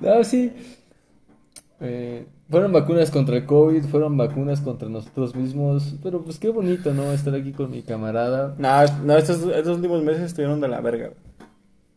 No, 0.00 0.24
sí. 0.24 0.50
Eh, 1.80 2.26
fueron 2.50 2.72
vacunas 2.72 3.10
contra 3.10 3.36
el 3.36 3.46
COVID, 3.46 3.84
fueron 3.84 4.16
vacunas 4.16 4.60
contra 4.60 4.88
nosotros 4.88 5.34
mismos. 5.34 5.94
Pero 6.02 6.22
pues 6.22 6.38
qué 6.38 6.48
bonito, 6.50 6.92
¿no? 6.94 7.12
Estar 7.12 7.34
aquí 7.34 7.52
con 7.52 7.70
mi 7.70 7.82
camarada. 7.82 8.54
No, 8.58 8.68
no 9.04 9.16
estos, 9.16 9.42
estos 9.54 9.76
últimos 9.76 10.02
meses 10.02 10.22
estuvieron 10.22 10.60
de 10.60 10.68
la 10.68 10.80
verga. 10.80 11.10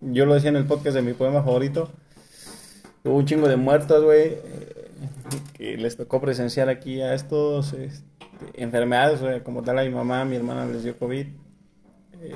Yo 0.01 0.25
lo 0.25 0.33
decía 0.33 0.50
en 0.50 0.55
el 0.55 0.65
podcast 0.65 0.95
de 0.95 1.01
mi 1.01 1.13
poema 1.13 1.43
favorito. 1.43 1.89
Hubo 3.03 3.15
un 3.17 3.25
chingo 3.25 3.47
de 3.47 3.55
muertos, 3.57 4.03
güey. 4.03 4.33
eh, 4.33 4.91
Que 5.53 5.77
les 5.77 5.97
tocó 5.97 6.21
presenciar 6.21 6.69
aquí 6.69 7.01
a 7.01 7.13
estos 7.13 7.73
este, 7.73 8.05
enfermedades, 8.53 9.21
güey. 9.21 9.41
Como 9.41 9.63
tal, 9.63 9.79
a 9.79 9.83
mi 9.83 9.89
mamá, 9.89 10.21
a 10.21 10.25
mi 10.25 10.35
hermana 10.35 10.65
les 10.65 10.83
dio 10.83 10.97
COVID. 10.97 11.25
eh, 12.21 12.35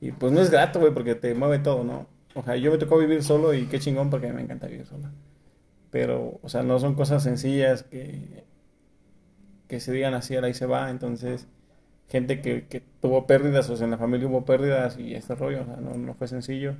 y 0.00 0.12
pues 0.12 0.32
no 0.32 0.40
es 0.40 0.50
grato, 0.50 0.80
güey, 0.80 0.94
porque 0.94 1.14
te 1.14 1.34
mueve 1.34 1.58
todo, 1.58 1.84
¿no? 1.84 2.06
O 2.34 2.42
sea, 2.42 2.56
yo 2.56 2.70
me 2.72 2.78
tocó 2.78 2.96
vivir 2.98 3.22
solo 3.22 3.52
y 3.52 3.66
qué 3.66 3.78
chingón 3.78 4.08
porque 4.08 4.32
me 4.32 4.40
encanta 4.40 4.66
vivir 4.66 4.86
solo. 4.86 5.08
Pero, 5.90 6.38
o 6.42 6.48
sea, 6.48 6.62
no 6.62 6.78
son 6.78 6.94
cosas 6.94 7.22
sencillas 7.22 7.82
que, 7.82 8.44
que 9.68 9.80
se 9.80 9.92
digan 9.92 10.14
así, 10.14 10.34
ahora 10.36 10.48
y 10.48 10.54
se 10.54 10.66
va. 10.66 10.90
Entonces, 10.90 11.46
gente 12.08 12.40
que, 12.40 12.66
que 12.66 12.80
tuvo 13.00 13.26
pérdidas, 13.26 13.70
o 13.70 13.76
sea, 13.76 13.84
en 13.84 13.92
la 13.92 13.98
familia 13.98 14.28
hubo 14.28 14.44
pérdidas 14.44 14.98
y 14.98 15.14
este 15.14 15.34
rollo, 15.34 15.62
o 15.62 15.64
sea, 15.64 15.76
no, 15.76 15.94
no 15.94 16.14
fue 16.14 16.28
sencillo. 16.28 16.76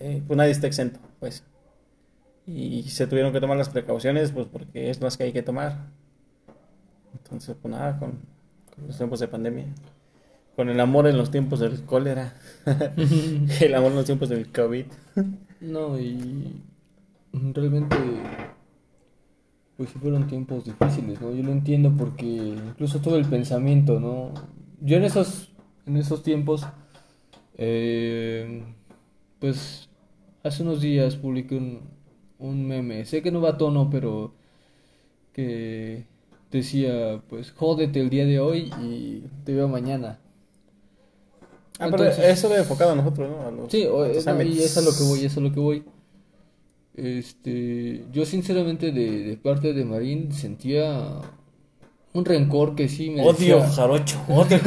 Eh, 0.00 0.22
pues 0.26 0.36
nadie 0.36 0.52
está 0.52 0.66
exento, 0.66 1.00
pues. 1.20 1.44
Y 2.46 2.84
se 2.84 3.06
tuvieron 3.06 3.32
que 3.32 3.40
tomar 3.40 3.56
las 3.56 3.68
precauciones, 3.68 4.32
pues 4.32 4.46
porque 4.46 4.90
es 4.90 5.00
las 5.00 5.16
que 5.16 5.24
hay 5.24 5.32
que 5.32 5.42
tomar. 5.42 5.86
Entonces, 7.12 7.56
pues 7.60 7.72
nada, 7.72 7.98
con, 7.98 8.12
con 8.74 8.86
los 8.86 8.96
tiempos 8.96 9.20
de 9.20 9.28
pandemia. 9.28 9.66
Con 10.56 10.68
el 10.70 10.80
amor 10.80 11.06
en 11.06 11.18
los 11.18 11.30
tiempos 11.30 11.60
del 11.60 11.84
cólera. 11.84 12.34
el 13.60 13.74
amor 13.74 13.90
en 13.90 13.96
los 13.96 14.06
tiempos 14.06 14.28
del 14.28 14.50
COVID. 14.50 14.86
No, 15.60 15.98
y 15.98 16.62
realmente, 17.32 17.96
pues 19.76 19.90
fueron 19.90 20.26
tiempos 20.26 20.64
difíciles, 20.64 21.20
¿no? 21.20 21.32
Yo 21.32 21.42
lo 21.42 21.52
entiendo 21.52 21.92
porque 21.96 22.24
incluso 22.26 23.00
todo 23.00 23.16
el 23.16 23.24
pensamiento, 23.26 24.00
¿no? 24.00 24.32
Yo 24.80 24.96
en 24.96 25.04
esos, 25.04 25.50
en 25.86 25.96
esos 25.96 26.22
tiempos, 26.22 26.66
eh, 27.56 28.62
pues 29.38 29.88
hace 30.42 30.62
unos 30.62 30.80
días 30.80 31.16
publiqué 31.16 31.56
un, 31.56 31.80
un 32.38 32.66
meme, 32.66 33.04
sé 33.04 33.22
que 33.22 33.30
no 33.30 33.40
va 33.40 33.50
a 33.50 33.58
tono, 33.58 33.88
pero 33.90 34.32
que 35.32 36.04
decía, 36.50 37.22
pues 37.28 37.52
jódete 37.52 38.00
el 38.00 38.10
día 38.10 38.24
de 38.24 38.40
hoy 38.40 38.72
y 38.82 39.22
te 39.44 39.54
veo 39.54 39.68
mañana. 39.68 40.18
Ah, 41.80 41.86
pero 41.90 42.04
Entonces- 42.04 42.24
eso 42.24 42.48
de 42.48 42.56
enfocado 42.58 42.92
a 42.92 42.96
nosotros, 42.96 43.30
¿no? 43.30 43.46
A 43.46 43.50
los, 43.52 43.70
Sí, 43.70 43.84
a 43.84 43.88
los 43.88 44.26
no, 44.26 44.32
y 44.32 44.34
ámbitos. 44.34 44.64
es 44.64 44.78
a 44.78 44.80
lo 44.80 44.90
que 44.92 45.02
voy, 45.04 45.24
es 45.24 45.36
a 45.36 45.40
lo 45.40 45.52
que 45.52 45.60
voy. 45.60 45.84
Este, 46.98 48.04
yo 48.12 48.26
sinceramente 48.26 48.90
de, 48.90 49.22
de 49.22 49.36
parte 49.36 49.72
de 49.72 49.84
Marín 49.84 50.32
sentía 50.32 51.20
un 52.12 52.24
rencor 52.24 52.74
que 52.74 52.88
sí 52.88 53.10
me 53.10 53.22
Odio, 53.22 53.60
decía- 53.60 53.68
jarocho, 53.70 54.20
odio. 54.28 54.58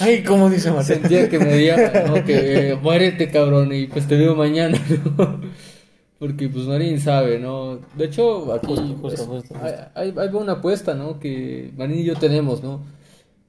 Ay, 0.00 0.22
¿cómo 0.22 0.48
dice 0.48 0.70
Mateo? 0.70 0.96
sentía 0.96 1.28
que 1.28 1.38
me 1.38 1.44
decía, 1.46 2.04
no, 2.06 2.24
que 2.24 2.70
eh, 2.70 2.76
muérete 2.76 3.28
cabrón 3.30 3.74
y 3.74 3.88
pues 3.88 4.08
te 4.08 4.16
veo 4.16 4.34
mañana, 4.34 4.80
¿no? 5.18 5.40
Porque 6.18 6.48
pues 6.48 6.64
Marín 6.64 6.98
sabe, 6.98 7.38
¿no? 7.38 7.78
De 7.94 8.06
hecho, 8.06 8.50
aquí 8.54 8.68
Justo, 8.68 8.86
justo, 9.02 9.26
justo, 9.26 9.26
justo. 9.26 9.54
Hay, 9.94 10.14
hay, 10.16 10.28
una 10.32 10.52
apuesta, 10.52 10.94
¿no? 10.94 11.20
Que 11.20 11.72
Marín 11.76 11.98
y 11.98 12.04
yo 12.04 12.14
tenemos, 12.14 12.62
¿no? 12.62 12.86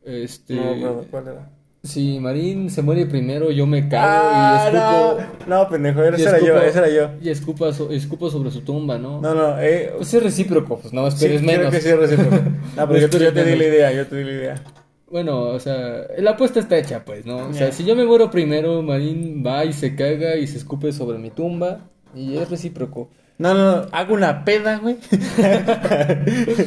Este, 0.04 0.56
No, 0.56 1.04
¿cuál 1.10 1.28
era? 1.30 1.57
Si 1.84 2.20
Marín 2.20 2.70
se 2.70 2.82
muere 2.82 3.06
primero, 3.06 3.50
yo 3.52 3.66
me 3.66 3.88
cago 3.88 4.08
Ah, 4.10 4.70
y 4.72 4.76
escupo... 4.76 5.46
no, 5.48 5.64
no, 5.64 5.70
pendejo, 5.70 6.04
ese 6.04 6.24
era 6.24 6.40
yo, 6.40 6.58
ese 6.62 6.80
era 6.80 6.90
yo. 6.90 7.10
Y 7.22 7.30
escupa, 7.30 7.72
so- 7.74 7.92
escupo 7.92 8.30
sobre 8.30 8.52
su 8.52 8.62
tumba, 8.62 8.98
¿no? 8.98 9.22
No, 9.22 9.34
no, 9.34 9.60
eh, 9.60 9.94
Pues 9.96 10.14
es 10.14 10.22
recíproco, 10.24 10.80
pues 10.80 10.92
no 10.94 11.10
sí, 11.12 11.16
esperes 11.26 11.42
creo 11.44 11.58
menos. 11.58 11.74
que 11.74 11.82
sí 11.82 11.90
es 11.90 11.98
recíproco. 11.98 12.36
No, 12.76 12.88
pero 12.88 13.00
yo, 13.00 13.10
te- 13.10 13.20
yo 13.20 13.34
te 13.34 13.44
di 13.46 13.56
la 13.56 13.64
idea, 13.66 13.92
yo 13.94 14.06
te 14.08 14.16
di 14.18 14.24
la 14.26 14.32
idea. 14.32 14.64
Bueno, 15.10 15.40
o 15.44 15.60
sea, 15.60 16.02
la 16.18 16.32
apuesta 16.32 16.60
está 16.60 16.78
hecha, 16.78 17.06
pues, 17.06 17.26
¿no? 17.26 17.48
O 17.48 17.54
sea, 17.54 17.72
si 17.72 17.86
yo 17.86 17.96
me 17.96 18.06
muero 18.06 18.30
primero, 18.30 18.82
Marín 18.82 19.42
va 19.46 19.64
y 19.64 19.72
se 19.72 19.96
caga 19.96 20.36
y 20.36 20.48
se 20.48 20.58
escupe 20.58 20.92
sobre 20.92 21.18
mi 21.18 21.30
tumba 21.30 21.80
y 22.14 22.36
es 22.38 22.50
recíproco. 22.50 23.10
No, 23.40 23.54
no, 23.54 23.76
no, 23.76 23.86
hago 23.92 24.16
una 24.16 24.44
peda, 24.44 24.80
güey. 24.80 24.98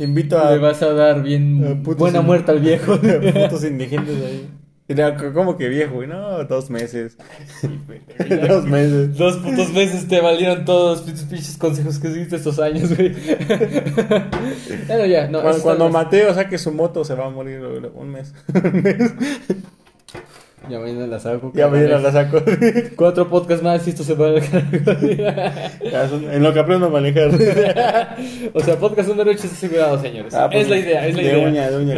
Invito 0.00 0.38
a 0.38 0.52
Le 0.52 0.58
vas 0.58 0.82
a 0.82 0.92
dar 0.92 1.22
bien 1.22 1.64
a 1.64 1.74
buena 1.94 2.20
in- 2.20 2.26
muerte 2.26 2.50
al 2.50 2.60
viejo. 2.60 2.98
putos 3.00 3.64
indigentes 3.64 4.16
ahí. 4.16 4.48
¿Cómo 5.34 5.58
que 5.58 5.68
viejo, 5.68 5.96
güey? 5.96 6.08
No, 6.08 6.42
dos 6.44 6.70
meses. 6.70 7.16
dos 8.48 8.64
meses. 8.64 9.16
Dos 9.16 9.36
putos 9.36 9.70
meses 9.72 10.08
te 10.08 10.20
valieron 10.20 10.64
todos 10.64 11.06
los 11.06 11.20
pinches 11.24 11.56
consejos 11.58 11.98
que 11.98 12.08
diste 12.08 12.36
estos 12.36 12.58
años, 12.58 12.96
güey. 12.96 13.14
Bueno, 14.86 15.06
ya, 15.06 15.28
no. 15.28 15.42
Cuando, 15.42 15.62
cuando 15.62 15.88
Mateo 15.90 16.32
saque 16.34 16.58
su 16.58 16.72
moto 16.72 17.04
se 17.04 17.14
va 17.14 17.26
a 17.26 17.30
morir 17.30 17.60
güey, 17.60 17.82
un 17.94 18.10
mes. 18.10 18.32
Ya 20.68 20.78
mañana 20.80 21.06
la 21.06 21.18
saco. 21.18 21.50
ya 21.54 21.68
mañana 21.68 21.98
la 21.98 22.12
saco. 22.12 22.42
Cuatro 22.96 23.28
podcasts 23.28 23.62
más 23.64 23.86
y 23.86 23.90
esto 23.90 24.02
se 24.04 24.14
va 24.14 24.34
carajo. 24.34 25.06
Ya, 25.90 26.08
son- 26.08 26.30
en 26.30 26.42
lo 26.42 26.52
que 26.52 26.60
aprendo 26.60 26.86
a 26.86 26.90
manejar. 26.90 27.30
O 28.54 28.60
sea, 28.60 28.76
podcast 28.76 29.08
número 29.08 29.30
8 29.30 29.40
está 29.44 29.54
asegurado, 29.56 30.00
señores. 30.00 30.34
Ah, 30.34 30.48
pues, 30.50 30.62
es 30.64 30.68
la 30.70 30.76
idea, 30.78 31.06
es 31.06 31.16
la 31.16 31.22
de 31.22 31.28
idea. 31.28 31.48
uña, 31.48 31.70
de 31.70 31.76
uña. 31.78 31.94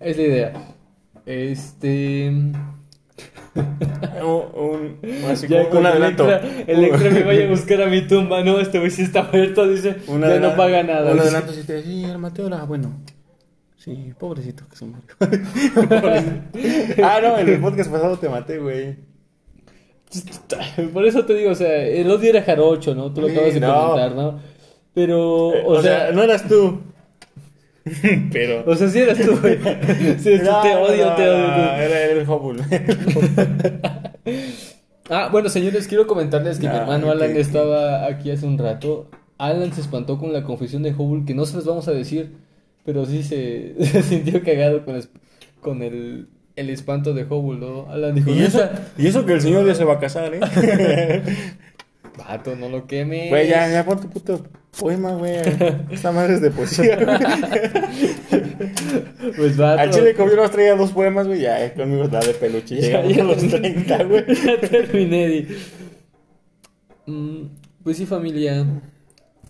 Es 0.00 0.16
la 0.16 0.22
idea. 0.22 0.52
Este. 1.26 2.28
un, 2.28 2.56
un, 4.24 4.98
Ya 5.48 5.62
un 5.72 5.86
adelanto. 5.86 6.28
Electra, 6.66 7.10
me 7.10 7.22
vaya 7.22 7.44
a 7.46 7.50
buscar 7.50 7.82
a 7.82 7.86
mi 7.86 8.02
tumba, 8.06 8.42
no, 8.42 8.58
este 8.60 8.78
güey 8.78 8.90
sí 8.90 9.02
está 9.02 9.22
muerto, 9.24 9.66
dice. 9.68 9.96
Ya 10.06 10.40
no 10.40 10.56
paga 10.56 10.82
nada. 10.82 11.12
Un 11.12 11.20
adelanto 11.20 11.52
si 11.52 11.62
te 11.64 11.74
decía, 11.74 12.12
el 12.12 12.18
Mateo 12.18 12.46
era 12.48 12.64
bueno. 12.64 12.92
Sí, 13.88 14.12
pobrecito 14.18 14.64
que 14.68 14.76
se 14.76 14.84
murió. 14.84 15.02
Ah, 17.02 17.20
no, 17.22 17.38
en 17.38 17.48
el 17.48 17.58
podcast 17.60 17.90
pasado 17.90 18.18
te 18.18 18.28
maté, 18.28 18.58
güey. 18.58 18.96
Por 20.92 21.06
eso 21.06 21.24
te 21.24 21.34
digo, 21.34 21.52
o 21.52 21.54
sea, 21.54 21.84
el 21.86 22.10
odio 22.10 22.28
era 22.30 22.42
jarocho, 22.42 22.94
¿no? 22.94 23.12
Tú 23.14 23.22
lo 23.22 23.28
Sí, 23.28 23.34
acabas 23.34 23.54
de 23.54 23.60
no. 23.60 23.74
comentar, 23.80 24.12
¿no? 24.14 24.40
Pero, 24.92 25.54
Eh, 25.54 25.62
o, 25.64 25.82
sea, 25.82 26.12
no 26.12 26.22
eras 26.22 26.46
tú. 26.46 26.80
Pero. 28.32 28.64
o 28.66 28.74
sea, 28.74 28.88
sí 28.88 28.98
eras 28.98 29.18
tú, 29.18 29.38
güey. 29.40 29.58
Sí, 30.18 30.38
No, 30.44 30.60
te 30.60 30.74
odio, 30.76 31.06
no, 31.06 31.14
te 31.16 31.24
no, 31.24 31.32
odio. 31.32 31.72
Era 31.78 32.04
el 32.12 32.28
Hubble. 32.28 32.62
Ah, 35.08 35.30
bueno, 35.32 35.48
señores, 35.48 35.88
quiero 35.88 36.06
comentarles 36.06 36.58
que 36.58 36.68
mi 36.68 36.76
hermano 36.76 37.10
Alan 37.10 37.34
estaba 37.36 38.04
aquí 38.06 38.30
hace 38.30 38.44
un 38.46 38.58
rato 38.58 39.08
Alan 39.38 39.72
se 39.72 39.80
espantó 39.80 40.18
con 40.18 40.32
la 40.34 40.42
confesión 40.42 40.82
de 40.82 40.92
Hubble, 40.92 41.24
que 41.24 41.34
no 41.34 41.46
se 41.46 41.56
las 41.56 41.64
vamos 41.64 41.88
a 41.88 41.92
decir, 41.92 42.36
pero 42.88 43.04
sí 43.04 43.22
se, 43.22 43.74
se 43.84 44.02
sintió 44.02 44.42
cagado 44.42 44.82
con, 44.82 44.96
es- 44.96 45.10
con 45.60 45.82
el, 45.82 46.28
el 46.56 46.70
espanto 46.70 47.12
de 47.12 47.24
Hubble, 47.24 47.60
¿no? 47.60 47.86
Alan 47.90 48.14
dijo, 48.14 48.30
Y 48.30 48.38
eso, 48.40 48.66
y 48.96 49.08
eso 49.08 49.26
que 49.26 49.34
el 49.34 49.42
señor 49.42 49.66
ya 49.66 49.74
se 49.74 49.84
va 49.84 49.96
a 49.96 49.98
casar, 49.98 50.32
¿eh? 50.32 50.40
Vato, 52.16 52.56
no 52.56 52.70
lo 52.70 52.86
quemes. 52.86 53.28
Güey, 53.28 53.46
ya, 53.46 53.70
ya 53.70 53.84
pon 53.84 54.00
tu 54.00 54.08
puto 54.08 54.42
poema, 54.80 55.12
güey. 55.12 55.34
Esta 55.90 56.12
madre 56.12 56.36
es 56.36 56.40
de 56.40 56.50
poesía, 56.50 56.96
güey. 56.96 57.18
Pues 59.36 59.58
vato. 59.58 59.82
Al 59.82 59.90
chile 59.90 60.14
conmigo 60.14 60.36
nos 60.40 60.50
traía 60.50 60.74
dos 60.74 60.92
poemas, 60.92 61.26
güey. 61.26 61.42
Ya, 61.42 61.62
eh, 61.62 61.74
conmigo 61.74 62.04
está 62.04 62.20
de 62.20 62.32
peluche. 62.32 62.80
Ya, 62.80 63.04
ya 63.04 63.22
los 63.22 63.36
terminé. 63.36 63.84
30, 63.84 64.04
güey. 64.04 64.24
Ya 64.46 64.60
terminé. 64.60 65.28
di. 65.28 65.48
Mm, 67.06 67.48
pues 67.84 67.98
sí, 67.98 68.06
familia. 68.06 68.64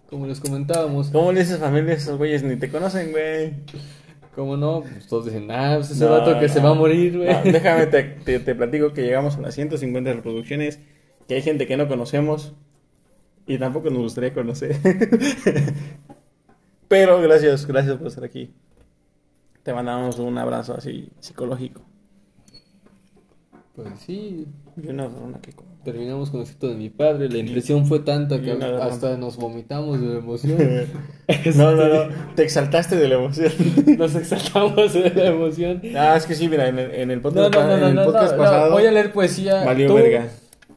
Como 0.09 0.27
les 0.27 0.41
comentábamos, 0.41 1.11
¿Cómo 1.11 1.33
le 1.33 1.41
dices 1.41 1.59
familia 1.59 1.93
a 1.93 1.97
esos 1.97 2.17
güeyes? 2.17 2.43
Ni 2.43 2.57
te 2.57 2.71
conocen, 2.71 3.11
güey. 3.11 3.53
como 4.35 4.57
no, 4.57 4.81
pues 4.81 5.07
todos 5.07 5.27
dicen, 5.27 5.51
ah, 5.51 5.75
pues 5.77 5.91
ese 5.91 6.05
No, 6.05 6.13
vato 6.13 6.39
que 6.41 6.49
se 6.49 6.61
va 6.61 6.71
a 6.71 6.75
morir, 6.75 7.19
güey. 7.19 7.29
No, 7.29 7.43
déjame, 7.45 7.87
te, 7.89 8.05
te, 8.05 8.41
te 8.41 8.55
platico 8.55 8.93
que 8.95 9.03
llegamos 9.03 9.37
a 9.37 9.43
las 9.43 9.55
150 9.55 10.13
reproducciones. 10.15 10.81
Que 11.27 11.35
hay 11.35 11.43
gente 11.43 11.67
que 11.67 11.77
no 11.77 11.89
conocemos. 11.89 12.55
Y 13.47 13.59
tampoco 13.59 13.91
nos 13.91 14.03
gustaría 14.03 14.33
conocer. 14.33 14.77
Pero 16.89 17.21
gracias, 17.21 17.67
gracias 17.67 17.97
por 17.99 18.07
estar 18.07 18.25
aquí. 18.25 18.55
Te 19.63 19.75
mandamos 19.75 20.19
un 20.19 20.39
abrazo 20.39 20.75
así 20.75 21.11
psicológico. 21.21 21.83
Pues 23.79 24.01
sí, 24.05 24.45
Y 24.83 24.89
una 24.89 25.07
una 25.07 25.41
que 25.41 25.53
como. 25.53 25.69
terminamos 25.85 26.31
con 26.31 26.41
el 26.41 26.47
cito 26.49 26.67
de 26.67 26.75
mi 26.75 26.91
padre. 26.91 27.29
La 27.29 27.39
impresión 27.39 27.87
fue 27.87 28.01
tanta 28.01 28.41
que 28.43 28.51
hasta 28.51 29.17
nos 29.17 29.37
vomitamos 29.37 30.01
de 30.01 30.07
la 30.09 30.19
emoción. 30.19 30.59
No, 31.55 31.77
no, 31.77 31.87
no. 31.87 32.15
Te 32.35 32.43
exaltaste 32.43 32.97
de 32.97 33.07
la 33.07 33.15
emoción. 33.17 33.53
Nos 33.99 34.15
exaltamos 34.17 34.95
de 34.95 35.11
la 35.11 35.27
emoción. 35.27 35.83
Ah, 35.95 36.17
es 36.17 36.27
que 36.27 36.35
sí, 36.35 36.49
mira, 36.49 36.67
en 36.69 36.79
el, 36.79 36.91
en 36.91 37.11
el 37.13 37.21
podcast, 37.21 37.55
no, 37.55 37.67
no, 37.67 37.75
en 37.75 37.81
no, 37.81 37.87
el 37.89 37.95
no, 37.95 38.05
podcast 38.07 38.33
no, 38.33 38.39
pasado. 38.39 38.67
no, 38.67 38.73
voy 38.73 38.87
a 38.87 38.91
leer 38.91 39.13
poesía. 39.13 39.63
Valió 39.63 39.89
tú, 39.89 39.95
verga. 39.95 40.29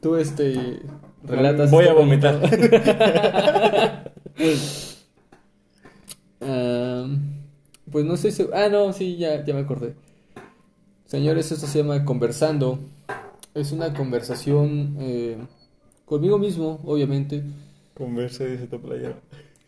Tú, 0.02 0.16
este, 0.18 0.82
relatas. 1.24 1.72
Voy 1.72 1.86
a 1.86 1.88
esto 1.88 2.00
vomitar. 2.00 2.40
Ah, 6.44 7.06
pues 7.92 8.04
no 8.04 8.18
sé 8.18 8.32
si... 8.32 8.48
Ah, 8.52 8.68
no, 8.72 8.92
sí, 8.94 9.16
ya, 9.18 9.46
ya 9.46 9.54
me 9.54 9.60
acordé. 9.62 9.94
Señores, 11.12 11.52
esto 11.52 11.68
se 11.68 11.80
llama 11.80 12.06
Conversando. 12.06 12.80
Es 13.54 13.74
una 13.74 13.94
conversación 13.94 14.96
eh, 14.98 15.36
conmigo 16.06 16.40
mismo, 16.40 16.80
obviamente. 16.86 17.44
Conversa, 17.94 18.46
dice 18.46 18.66
tu 18.68 18.80
playera. 18.80 19.20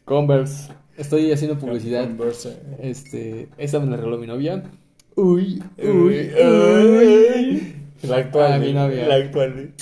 Converse. 0.05 0.71
Estoy 0.95 1.33
haciendo 1.33 1.59
publicidad. 1.59 2.05
Conversa. 2.05 2.51
Este, 2.79 3.49
esa 3.57 3.81
me 3.81 3.87
la 3.87 3.97
regaló 3.97 4.17
mi 4.19 4.27
novia. 4.27 4.63
Uy, 5.17 5.61
uy, 5.79 5.85
Uy, 5.85 6.31
uy. 6.39 7.75
La 8.03 8.15
actual. 8.19 8.53
Ah, 8.53 8.57
mi 8.59 8.71
novia. 8.71 9.05
La 9.05 9.15
actual. 9.15 9.73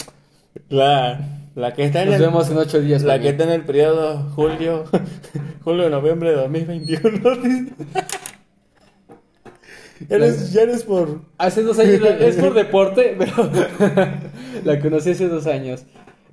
La, 0.67 1.47
la 1.53 1.73
que 1.75 1.83
está 1.83 2.01
en 2.01 2.09
Nos 2.09 2.15
el, 2.15 2.21
vemos 2.23 2.49
en 2.49 2.57
ocho 2.57 2.81
días. 2.81 3.03
La 3.03 3.21
que 3.21 3.29
está 3.29 3.43
en 3.43 3.51
el 3.51 3.65
periodo 3.65 4.31
julio, 4.33 4.85
julio-noviembre 5.63 6.31
de 6.31 6.37
2021. 6.37 7.21
ya, 10.09 10.17
no 10.17 10.25
es, 10.25 10.51
ya 10.53 10.65
no 10.65 10.71
es 10.73 10.83
por... 10.83 11.21
Hace 11.37 11.63
dos 11.63 11.79
años, 11.79 12.01
la- 12.01 12.17
es 12.27 12.35
por 12.37 12.53
deporte, 12.53 13.15
pero 13.17 13.49
la 14.65 14.79
conocí 14.79 15.11
hace 15.11 15.27
dos 15.27 15.47
años. 15.47 15.83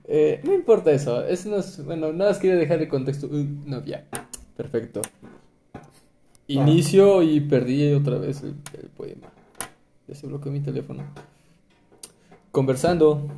Eh, 0.06 0.40
no 0.44 0.54
importa 0.54 0.90
eso, 0.90 1.24
es 1.24 1.44
unos- 1.46 1.84
bueno, 1.84 2.12
nada 2.12 2.30
más 2.30 2.38
quería 2.38 2.56
dejar 2.56 2.78
de 2.78 2.88
contexto. 2.88 3.26
Uy, 3.30 3.48
novia, 3.66 4.04
perfecto. 4.56 5.02
Inicio 6.46 7.22
y 7.22 7.40
perdí 7.40 7.92
otra 7.92 8.16
vez 8.18 8.42
el, 8.42 8.54
el 8.80 8.88
poema. 8.88 9.28
Ya 10.06 10.14
se 10.14 10.26
bloqueó 10.26 10.50
mi 10.50 10.60
teléfono. 10.60 11.02
Conversando, 12.52 13.28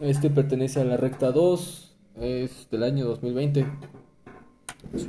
este 0.00 0.28
pertenece 0.28 0.80
a 0.80 0.84
la 0.84 0.98
recta 0.98 1.32
2, 1.32 1.96
es 2.20 2.68
del 2.70 2.82
año 2.82 3.06
2020. 3.06 3.66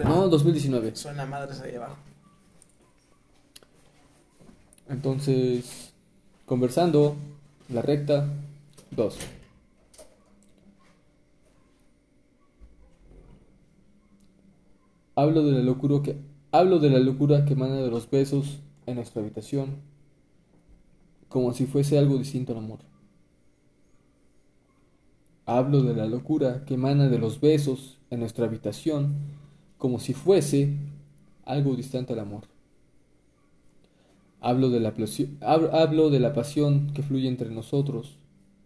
No, 0.06 0.30
2019. 0.30 0.96
Suena 0.96 1.26
madres 1.26 1.60
ahí 1.60 1.76
abajo. 1.76 1.98
Entonces, 4.90 5.94
conversando, 6.46 7.16
la 7.70 7.82
recta 7.82 8.28
2. 8.92 9.18
Hablo 15.16 15.44
de 15.44 15.52
la 15.52 15.64
locura 15.64 16.02
que 16.02 16.18
hablo 16.52 16.80
de 16.80 16.90
la 16.90 17.00
locura 17.00 17.46
que 17.46 17.54
emana 17.54 17.76
de 17.76 17.90
los 17.90 18.10
besos 18.10 18.60
en 18.86 18.96
nuestra 18.96 19.22
habitación, 19.22 19.78
como 21.30 21.54
si 21.54 21.66
fuese 21.66 21.98
algo 21.98 22.18
distinto 22.18 22.52
al 22.52 22.60
amor. 22.60 22.80
Hablo 25.46 25.82
de 25.82 25.96
la 25.96 26.06
locura 26.06 26.64
que 26.66 26.76
emana 26.76 27.10
de 27.10 27.18
los 27.18 27.42
besos 27.42 27.98
en 28.12 28.20
nuestra 28.20 28.46
habitación, 28.46 29.16
como 29.78 30.00
si 30.00 30.14
fuese 30.14 30.78
algo 31.46 31.76
distante 31.76 32.14
al 32.14 32.20
amor. 32.20 32.53
Hablo 34.44 34.70
de, 34.70 34.80
la 34.80 34.94
hab- 34.94 35.72
hablo 35.74 36.12
de 36.12 36.20
la 36.20 36.34
pasión 36.34 36.92
que 36.94 37.02
fluye 37.02 37.28
entre 37.28 37.50
nosotros. 37.50 38.18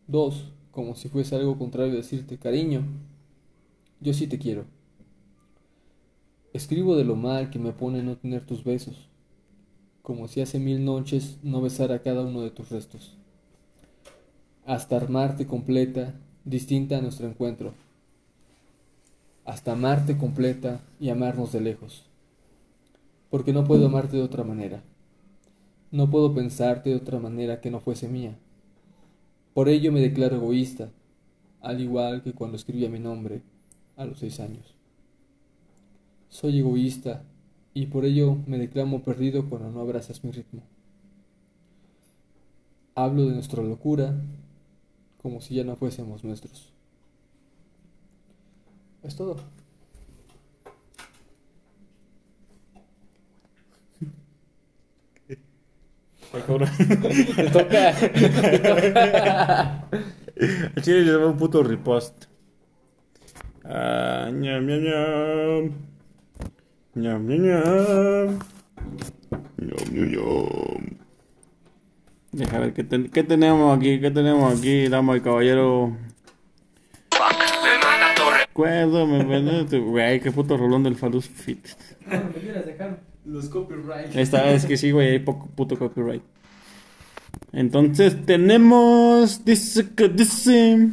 Dos, 0.08 0.52
como 0.72 0.94
si 0.96 1.08
fuese 1.08 1.38
algo 1.38 1.58
contrario 1.58 1.96
decirte, 1.96 2.38
cariño, 2.38 2.84
yo 4.00 4.13
sí 4.13 4.28
te 4.28 4.40
quiero. 4.40 4.66
Escribo 6.52 6.98
de 6.98 7.06
lo 7.06 7.16
mal 7.16 7.50
que 7.50 7.58
me 7.58 7.72
pone 7.72 8.04
no 8.04 8.18
tener 8.18 8.46
tus 8.46 8.66
besos, 8.66 9.08
como 10.04 10.28
si 10.28 10.42
hace 10.42 10.60
mil 10.60 10.86
noches 10.86 11.38
no 11.44 11.62
besara 11.62 12.04
cada 12.04 12.24
uno 12.26 12.42
de 12.42 12.52
tus 12.52 12.70
restos. 12.70 13.16
Hasta 14.68 14.96
armarte 14.98 15.48
completa, 15.48 16.13
distinta 16.46 17.00
a 17.00 17.02
nuestro 17.02 17.28
encuentro. 17.28 17.74
Hasta 19.46 19.72
amarte 19.72 20.16
completa 20.16 20.80
y 21.00 21.10
amarnos 21.10 21.52
de 21.52 21.60
lejos. 21.62 22.06
Porque 23.30 23.54
no 23.54 23.63
puedo 23.63 23.86
amarte 23.86 24.18
de 24.18 24.24
otra 24.24 24.44
manera. 24.44 24.84
No 25.98 26.12
puedo 26.12 26.32
pensarte 26.32 26.92
de 26.92 26.96
otra 26.96 27.18
manera 27.18 27.60
que 27.60 27.72
no 27.72 27.80
fuese 27.80 28.08
mía. 28.08 28.38
Por 29.56 29.68
ello 29.68 29.92
me 29.92 30.00
declaro 30.00 30.36
egoísta, 30.36 30.92
al 31.60 31.82
igual 31.82 32.22
que 32.22 32.34
cuando 32.34 32.56
escribía 32.56 32.88
mi 32.88 33.00
nombre 33.00 33.42
a 33.96 34.06
los 34.06 34.20
seis 34.20 34.40
años. 34.40 34.76
Soy 36.30 36.60
egoísta 36.60 37.24
y 37.74 37.88
por 37.88 38.06
ello 38.06 38.38
me 38.46 38.60
declamo 38.60 39.02
perdido 39.02 39.50
cuando 39.50 39.72
no 39.72 39.80
abrazas 39.80 40.24
mi 40.24 40.30
ritmo. 40.30 40.62
Hablo 42.94 43.26
de 43.26 43.34
nuestra 43.34 43.64
locura 43.64 44.14
como 45.20 45.42
si 45.42 45.56
ya 45.56 45.64
no 45.64 45.78
fuésemos 45.78 46.24
nuestros. 46.24 46.72
Es 49.02 49.16
todo. 49.16 49.38
Ay, 56.34 56.42
cabrón. 56.46 56.70
Te 57.36 57.50
toca. 57.50 57.94
Te 57.94 58.30
toca. 58.30 59.88
El 60.36 60.82
chile 60.84 61.02
le 61.04 61.12
daba 61.12 61.28
un 61.28 61.38
puto 61.38 61.63
repost. 61.63 62.26
Ah, 63.63 64.30
ñam, 64.32 64.66
ñam, 64.66 64.82
ñam. 64.84 65.72
Ñam, 66.96 67.28
ñam, 67.28 67.42
ñam. 67.42 68.40
Ñam, 69.58 69.94
ñam, 69.94 70.12
ñam. 70.12 70.98
Deja 72.32 72.60
ver 72.60 72.74
qué, 72.74 72.84
ten- 72.84 73.10
qué 73.10 73.24
tenemos 73.24 73.76
aquí, 73.76 74.00
qué 74.00 74.12
tenemos 74.12 74.58
aquí, 74.60 74.88
dama 74.90 75.18
y 75.18 75.22
caballero. 75.22 75.98
Recuerdo, 78.40 79.06
me 79.08 79.22
acuerdo, 79.22 79.82
güey, 79.86 80.20
qué 80.20 80.32
puto 80.32 80.58
rolón 80.58 80.84
del 80.84 80.96
Falus 80.96 81.28
Fit. 81.28 81.66
Debieras 82.36 82.66
dejar 82.66 83.00
los 83.28 83.50
copyrights. 83.50 84.16
Esta 84.16 84.44
vez 84.44 84.66
que 84.66 84.78
sí, 84.78 84.92
güey, 84.92 85.10
hay 85.12 85.20
poco 85.20 85.48
puto 85.48 85.78
copyright. 85.78 86.24
Entonces 87.52 88.26
tenemos. 88.26 89.44
Dice 89.46 89.90
que 89.96 90.10
dice. 90.10 90.90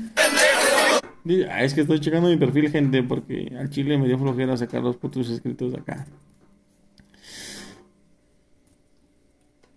Di- 1.25 1.44
Ah, 1.44 1.64
es 1.64 1.73
que 1.73 1.81
estoy 1.81 2.01
checando 2.01 2.29
mi 2.29 2.37
perfil, 2.37 2.70
gente, 2.70 3.03
porque 3.03 3.51
al 3.59 3.70
chile 3.70 3.97
me 3.97 4.07
dio 4.07 4.18
flojera 4.18 4.57
sacar 4.57 4.83
los 4.83 4.97
putos 4.97 5.31
escritos 5.31 5.73
de 5.73 5.79
acá. 5.79 6.07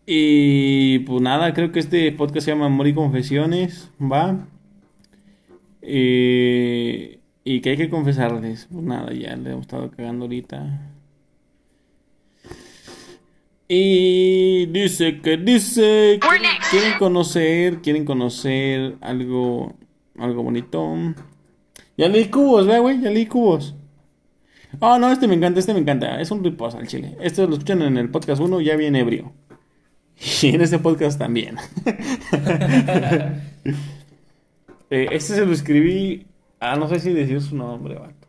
Y 0.06 1.00
pues 1.00 1.22
nada, 1.22 1.54
creo 1.54 1.72
que 1.72 1.80
este 1.80 2.12
podcast 2.14 2.46
se 2.46 2.52
llama 2.52 2.68
Amor 2.68 2.88
y 2.88 2.94
Confesiones, 2.94 3.90
¿va? 4.02 4.48
Eh, 5.82 7.20
y 7.44 7.62
que 7.62 7.70
hay 7.72 7.78
que 7.78 7.90
confesarles. 7.90 8.68
Pues 8.72 8.84
nada, 8.84 9.14
ya 9.14 9.36
le 9.36 9.52
hemos 9.52 9.62
estado 9.64 9.92
cagando 9.92 10.26
ahorita. 10.26 10.94
Y 13.68 14.66
dice 14.68 15.20
que 15.20 15.36
dice 15.38 16.20
que 16.22 16.70
quieren 16.72 16.98
conocer, 16.98 17.82
quieren 17.82 18.06
conocer 18.06 18.96
algo, 19.02 19.76
algo 20.18 20.44
bonito. 20.44 20.96
Ya 21.98 22.08
leí 22.08 22.30
cubos, 22.30 22.66
vea, 22.66 22.80
güey, 22.80 23.02
ya 23.02 23.10
leí 23.10 23.26
cubos. 23.26 23.76
Oh, 24.80 24.98
no, 25.00 25.12
este 25.12 25.28
me 25.28 25.36
encanta, 25.36 25.60
este 25.60 25.74
me 25.74 25.80
encanta. 25.80 26.22
Es 26.22 26.32
un 26.32 26.44
riposo 26.44 26.78
al 26.78 26.88
chile. 26.88 27.18
Esto 27.20 27.46
lo 27.46 27.54
escuchan 27.54 27.82
en 27.82 27.98
el 27.98 28.10
podcast 28.10 28.42
1, 28.42 28.62
ya 28.62 28.76
bien 28.76 28.96
ebrio. 28.96 29.34
Y 30.42 30.48
en 30.48 30.62
este 30.62 30.80
podcast 30.80 31.20
también. 31.20 31.58
Eh, 34.90 35.10
este 35.12 35.36
se 35.36 35.46
lo 35.46 35.52
escribí. 35.52 36.28
Ah, 36.62 36.78
no 36.78 36.88
sé 36.88 37.02
si 37.02 37.12
decir 37.12 37.42
su 37.42 37.58
nombre, 37.58 37.96
vato. 37.96 38.26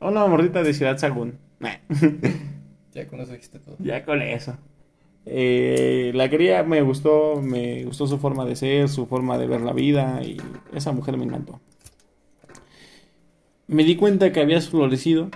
Una 0.00 0.26
morrita 0.26 0.62
de 0.62 0.72
Ciudad 0.72 0.96
Sagún. 0.96 1.38
Ya 2.92 3.06
con 3.06 3.20
eso 3.20 3.32
dijiste 3.32 3.58
todo. 3.58 3.76
Ya 3.78 4.04
con 4.04 4.22
eso. 4.22 4.56
Eh, 5.26 6.12
la 6.14 6.28
quería, 6.28 6.62
me 6.62 6.82
gustó, 6.82 7.40
me 7.42 7.84
gustó 7.84 8.06
su 8.06 8.18
forma 8.18 8.44
de 8.44 8.56
ser, 8.56 8.88
su 8.88 9.06
forma 9.06 9.38
de 9.38 9.46
ver 9.46 9.60
la 9.60 9.72
vida 9.72 10.22
y 10.22 10.38
esa 10.74 10.92
mujer 10.92 11.16
me 11.16 11.24
encantó. 11.24 11.60
Me 13.66 13.84
di 13.84 13.96
cuenta 13.96 14.32
que 14.32 14.40
habías 14.40 14.68
florecido 14.68 15.30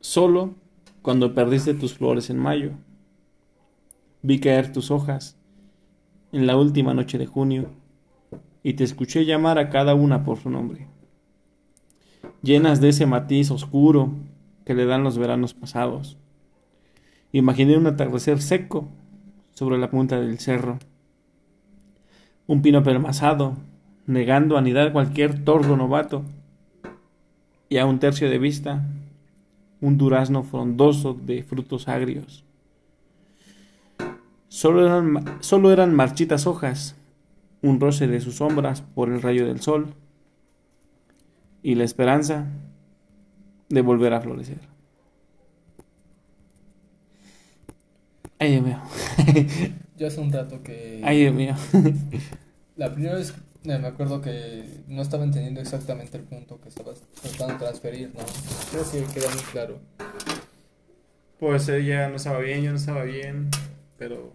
solo 0.00 0.54
cuando 1.02 1.34
perdiste 1.34 1.74
tus 1.74 1.94
flores 1.94 2.30
en 2.30 2.38
mayo. 2.38 2.70
Vi 4.22 4.38
caer 4.38 4.72
tus 4.72 4.90
hojas 4.90 5.36
en 6.30 6.46
la 6.46 6.56
última 6.56 6.94
noche 6.94 7.18
de 7.18 7.26
junio 7.26 7.70
y 8.62 8.74
te 8.74 8.84
escuché 8.84 9.24
llamar 9.24 9.58
a 9.58 9.68
cada 9.68 9.94
una 9.94 10.24
por 10.24 10.38
su 10.38 10.48
nombre, 10.48 10.86
llenas 12.42 12.80
de 12.80 12.90
ese 12.90 13.06
matiz 13.06 13.50
oscuro 13.50 14.12
que 14.64 14.74
le 14.74 14.84
dan 14.86 15.04
los 15.04 15.18
veranos 15.18 15.54
pasados. 15.54 16.16
Imaginé 17.32 17.76
un 17.76 17.86
atardecer 17.86 18.40
seco 18.40 18.88
sobre 19.52 19.78
la 19.78 19.90
punta 19.90 20.20
del 20.20 20.38
cerro, 20.38 20.78
un 22.46 22.62
pino 22.62 22.82
permazado, 22.82 23.56
negando 24.06 24.56
anidar 24.56 24.92
cualquier 24.92 25.44
tordo 25.44 25.76
novato, 25.76 26.24
y 27.68 27.78
a 27.78 27.86
un 27.86 27.98
tercio 27.98 28.28
de 28.28 28.38
vista, 28.38 28.84
un 29.80 29.96
durazno 29.96 30.42
frondoso 30.42 31.14
de 31.14 31.42
frutos 31.42 31.88
agrios. 31.88 32.44
Solo 34.48 34.86
eran, 34.86 35.24
solo 35.40 35.72
eran 35.72 35.94
marchitas 35.94 36.46
hojas, 36.46 36.96
un 37.62 37.80
roce 37.80 38.06
de 38.06 38.20
sus 38.20 38.36
sombras 38.36 38.82
por 38.82 39.08
el 39.08 39.22
rayo 39.22 39.46
del 39.46 39.60
sol, 39.60 39.94
y 41.62 41.76
la 41.76 41.84
esperanza 41.84 42.46
de 43.72 43.80
volver 43.80 44.12
a 44.12 44.20
florecer. 44.20 44.58
Ay, 48.38 48.50
Dios 48.50 48.64
mío. 48.64 48.78
Yo 49.96 50.06
hace 50.08 50.20
un 50.20 50.30
rato 50.30 50.62
que... 50.62 51.00
Ay, 51.02 51.20
Dios 51.20 51.34
mío. 51.34 51.54
La 52.76 52.92
primera 52.92 53.14
vez 53.14 53.32
eh, 53.64 53.78
me 53.78 53.88
acuerdo 53.88 54.20
que 54.20 54.84
no 54.88 55.00
estaba 55.00 55.24
entendiendo 55.24 55.62
exactamente 55.62 56.18
el 56.18 56.24
punto 56.24 56.60
que 56.60 56.68
estabas 56.68 57.00
tratando 57.22 57.54
de 57.54 57.60
transferir, 57.60 58.12
¿no? 58.14 58.20
Creo 58.70 59.06
que 59.06 59.14
queda 59.14 59.30
muy 59.30 59.42
claro. 59.52 59.78
Pues 61.40 61.66
ella 61.70 62.10
no 62.10 62.16
estaba 62.16 62.40
bien, 62.40 62.62
yo 62.62 62.72
no 62.72 62.76
estaba 62.76 63.04
bien, 63.04 63.48
pero 63.96 64.34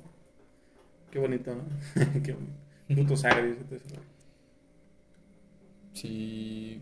qué 1.11 1.19
bonito, 1.19 1.53
¿no? 1.53 1.63
qué 2.23 2.33
bonito. 2.33 2.53
Frutos 2.87 3.23
agrios. 3.25 3.57
Sí. 5.93 6.81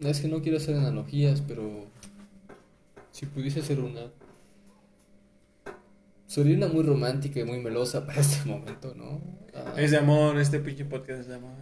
Es 0.00 0.20
que 0.20 0.28
no 0.28 0.40
quiero 0.42 0.56
hacer 0.58 0.76
analogías, 0.76 1.42
pero 1.42 1.86
si 3.12 3.26
pudiese 3.26 3.60
ser 3.62 3.80
una, 3.80 4.00
sería 6.26 6.56
una 6.56 6.68
muy 6.68 6.82
romántica 6.82 7.40
y 7.40 7.44
muy 7.44 7.60
melosa 7.60 8.06
para 8.06 8.20
este 8.20 8.44
momento, 8.48 8.94
¿no? 8.96 9.20
Ah, 9.54 9.74
Es 9.76 9.90
de 9.90 9.98
amor, 9.98 10.38
este 10.38 10.60
pinche 10.60 10.84
podcast 10.84 11.20
es 11.20 11.26
de 11.28 11.34
amor. 11.34 11.52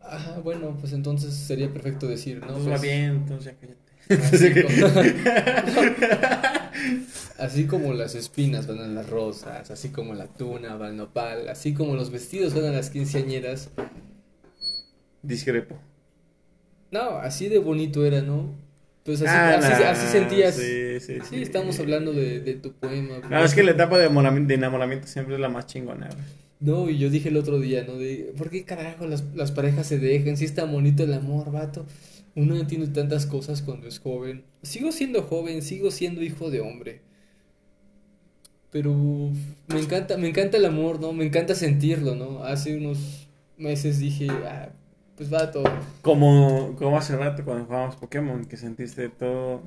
Ajá, 0.00 0.38
bueno, 0.40 0.76
pues 0.80 0.92
entonces 0.92 1.34
sería 1.34 1.72
perfecto 1.72 2.06
decir, 2.06 2.38
¿no? 2.40 2.46
Entonces 2.48 2.66
va 2.66 2.70
Pues, 2.72 2.82
bien, 2.82 3.04
entonces 3.16 3.52
ya 3.52 3.58
cállate. 3.58 3.88
Así 4.08 4.54
como, 4.62 4.88
así 7.38 7.66
como 7.66 7.92
las 7.92 8.14
espinas 8.14 8.66
van 8.66 8.78
a 8.80 8.86
las 8.86 9.08
rosas, 9.10 9.70
así 9.70 9.90
como 9.90 10.14
la 10.14 10.26
tuna 10.28 10.76
va 10.76 10.86
al 10.86 10.96
nopal, 10.96 11.48
así 11.50 11.74
como 11.74 11.94
los 11.94 12.10
vestidos 12.10 12.54
van 12.54 12.64
a 12.66 12.70
las 12.70 12.88
quinceañeras. 12.90 13.68
Discrepo. 15.22 15.78
No, 16.90 17.18
así 17.18 17.48
de 17.48 17.58
bonito 17.58 18.04
era, 18.04 18.22
¿no? 18.22 18.54
Pues 19.04 19.22
así, 19.22 19.30
Ah, 19.30 19.54
así, 19.58 19.82
nah, 19.82 19.90
así 19.90 20.06
sentías. 20.12 20.54
Sí, 20.54 21.00
sí, 21.00 21.18
Sí, 21.28 21.42
estamos 21.42 21.78
hablando 21.80 22.12
de, 22.12 22.40
de 22.40 22.54
tu 22.54 22.72
poema. 22.72 23.18
No, 23.30 23.44
es 23.44 23.54
que 23.54 23.62
la 23.62 23.70
etapa 23.72 23.98
de 23.98 24.10
enamorami- 24.10 24.46
de 24.46 24.54
enamoramiento 24.54 25.06
siempre 25.06 25.34
es 25.34 25.40
la 25.40 25.48
más 25.48 25.66
chingona, 25.66 26.08
güey. 26.08 26.24
No, 26.60 26.90
y 26.90 26.98
yo 26.98 27.08
dije 27.08 27.28
el 27.28 27.36
otro 27.36 27.60
día, 27.60 27.84
¿no? 27.86 27.94
De, 27.96 28.32
¿por 28.36 28.50
qué 28.50 28.64
carajo 28.64 29.06
las, 29.06 29.24
las 29.34 29.52
parejas 29.52 29.86
se 29.86 29.98
dejan? 29.98 30.36
Si 30.36 30.44
es 30.44 30.54
tan 30.54 30.72
bonito 30.72 31.04
el 31.04 31.14
amor, 31.14 31.52
vato. 31.52 31.86
Uno 32.34 32.54
no 32.54 32.60
entiende 32.60 32.88
tantas 32.88 33.26
cosas 33.26 33.62
cuando 33.62 33.86
es 33.88 33.98
joven. 34.00 34.44
Sigo 34.62 34.92
siendo 34.92 35.22
joven, 35.22 35.62
sigo 35.62 35.90
siendo 35.90 36.22
hijo 36.22 36.50
de 36.50 36.60
hombre. 36.60 37.00
Pero 38.70 38.92
me 39.68 39.80
encanta, 39.80 40.16
me 40.18 40.28
encanta 40.28 40.56
el 40.58 40.64
amor, 40.66 41.00
¿no? 41.00 41.12
Me 41.12 41.24
encanta 41.24 41.54
sentirlo, 41.54 42.14
¿no? 42.14 42.44
Hace 42.44 42.76
unos 42.76 43.28
meses 43.56 43.98
dije, 43.98 44.28
ah, 44.30 44.70
pues 45.18 45.28
vato, 45.28 45.62
Como, 46.00 46.74
como 46.78 46.96
hace 46.96 47.16
rato 47.16 47.44
cuando 47.44 47.66
jugábamos 47.66 47.96
Pokémon, 47.96 48.44
que 48.46 48.56
sentiste 48.56 49.08
todo. 49.10 49.62